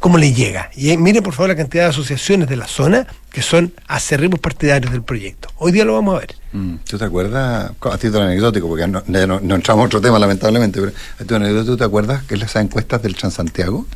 [0.00, 0.68] ¿Cómo le llega?
[0.74, 4.90] Y miren por favor la cantidad de asociaciones de la zona que son acerrimos partidarios
[4.90, 5.48] del proyecto.
[5.58, 6.34] Hoy día lo vamos a ver.
[6.54, 10.18] Mm, ¿Tú te acuerdas, a título anecdótico, porque no, no- no entramos a otro tema
[10.18, 13.86] lamentablemente, pero a título anecdótico, ¿tú te acuerdas que esas encuestas del Transantiago?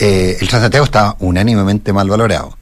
[0.00, 2.58] Eh, el Transantiago estaba unánimemente mal valorado.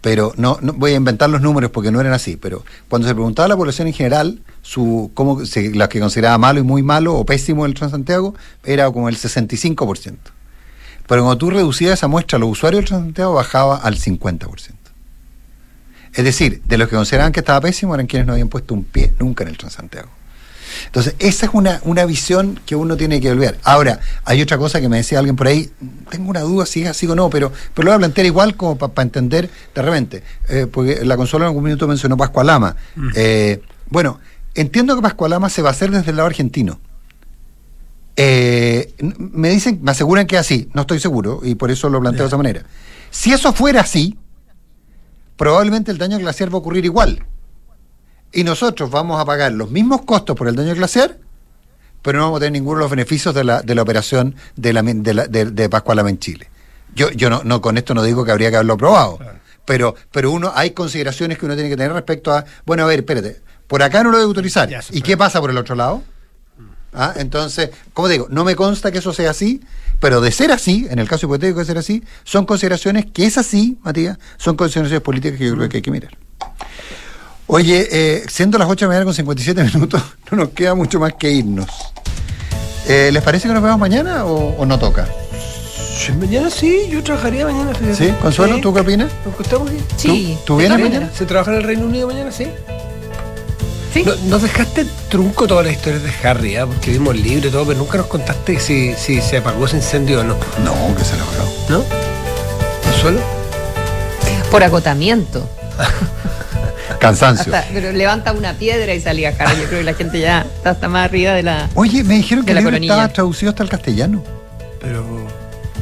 [0.00, 3.14] Pero no, no voy a inventar los números porque no eran así, pero cuando se
[3.14, 6.82] preguntaba a la población en general, su cómo se, la que consideraba malo y muy
[6.82, 8.34] malo o pésimo el Transantiago,
[8.64, 10.16] era como el 65%.
[11.06, 14.48] Pero cuando tú reducías esa muestra, los usuarios del Transantiago bajaba al 50%.
[16.12, 18.84] Es decir, de los que consideraban que estaba pésimo eran quienes no habían puesto un
[18.84, 20.08] pie nunca en el Transantiago.
[20.86, 23.56] Entonces, esa es una, una visión que uno tiene que olvidar.
[23.64, 25.70] Ahora, hay otra cosa que me decía alguien por ahí,
[26.10, 28.56] tengo una duda si es así o no, pero, pero lo voy a plantear igual
[28.56, 32.76] como para entender de repente, eh, porque la consola en algún minuto mencionó Pascualama.
[33.14, 34.20] Eh, bueno,
[34.54, 36.80] entiendo que Pascualama se va a hacer desde el lado argentino.
[38.16, 42.00] Eh, me dicen, me aseguran que es así, no estoy seguro, y por eso lo
[42.00, 42.64] planteo de esa manera.
[43.10, 44.18] Si eso fuera así,
[45.36, 47.24] probablemente el daño glaciar va a ocurrir igual.
[48.32, 51.18] Y nosotros vamos a pagar los mismos costos por el daño glaciar,
[52.02, 54.72] pero no vamos a tener ninguno de los beneficios de la, de la operación de,
[54.72, 56.48] la, de, la- de, de Pascualama en Chile.
[56.94, 59.18] Yo, yo no, no con esto no digo que habría que haberlo aprobado,
[59.64, 63.00] pero, pero uno hay consideraciones que uno tiene que tener respecto a, bueno, a ver,
[63.00, 64.68] espérate, por acá no lo debe autorizar.
[64.96, 66.02] ¿Y qué pasa por el otro lado?
[66.92, 67.12] ¿Ah?
[67.16, 69.60] Entonces, como digo, no me consta que eso sea así,
[70.00, 73.38] pero de ser así, en el caso hipotético de ser así, son consideraciones que es
[73.38, 76.16] así, Matías, son consideraciones políticas que yo creo que hay que mirar.
[77.52, 81.00] Oye, eh, siendo las 8 de la mañana con 57 minutos, no nos queda mucho
[81.00, 81.66] más que irnos.
[82.86, 85.06] Eh, ¿Les parece que nos vemos mañana o, o no toca?
[85.98, 87.74] Sí, mañana sí, yo trabajaría mañana.
[87.74, 87.94] fíjate.
[87.94, 88.14] ¿Sí?
[88.22, 88.60] Consuelo, Sí.
[88.60, 89.10] ¿tú qué opinas?
[89.24, 89.78] ¿Nos encontramos aquí?
[89.96, 90.38] Sí.
[90.46, 90.92] ¿Tú vienes bien.
[90.92, 91.10] mañana?
[91.12, 92.46] ¿Se trabaja en el Reino Unido mañana, sí?
[93.92, 94.04] Sí.
[94.04, 96.66] No- nos dejaste trunco todas las historias de Harry, ¿ah?
[96.66, 99.76] porque vimos el libro y todo, pero nunca nos contaste si, si se apagó ese
[99.76, 100.36] incendio o no.
[100.64, 101.52] No, que se lo apagó.
[101.68, 101.84] ¿No?
[102.84, 103.20] ¿Consuelo?
[104.52, 105.48] Por agotamiento.
[106.98, 107.54] Cansancio.
[107.54, 109.60] Hasta- pero levanta una piedra y salía Harry.
[109.60, 111.68] Yo creo que la gente ya está hasta más arriba de la.
[111.74, 114.22] Oye, me dijeron que el libro estaba traducido hasta el castellano.
[114.80, 115.04] Pero.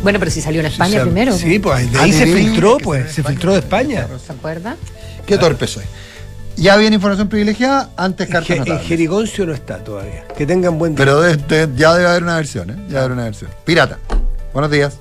[0.02, 1.36] Bueno, pero si salió en España o sea, primero.
[1.36, 4.06] Sí, pues de Ah, ahí de se ahí, filtró, pues, se filtró de España.
[4.24, 4.76] ¿Se acuerda?
[5.26, 5.84] Qué torpe soy.
[6.56, 8.86] Ya viene información privilegiada, antes cartas en notables.
[8.86, 10.24] Jerigoncio no está todavía.
[10.36, 11.04] Que tengan buen día.
[11.04, 12.74] Pero de- de- ya debe haber una versión, ¿eh?
[12.74, 13.50] Ya debe haber una versión.
[13.64, 13.98] Pirata.
[14.52, 14.98] Buenos días.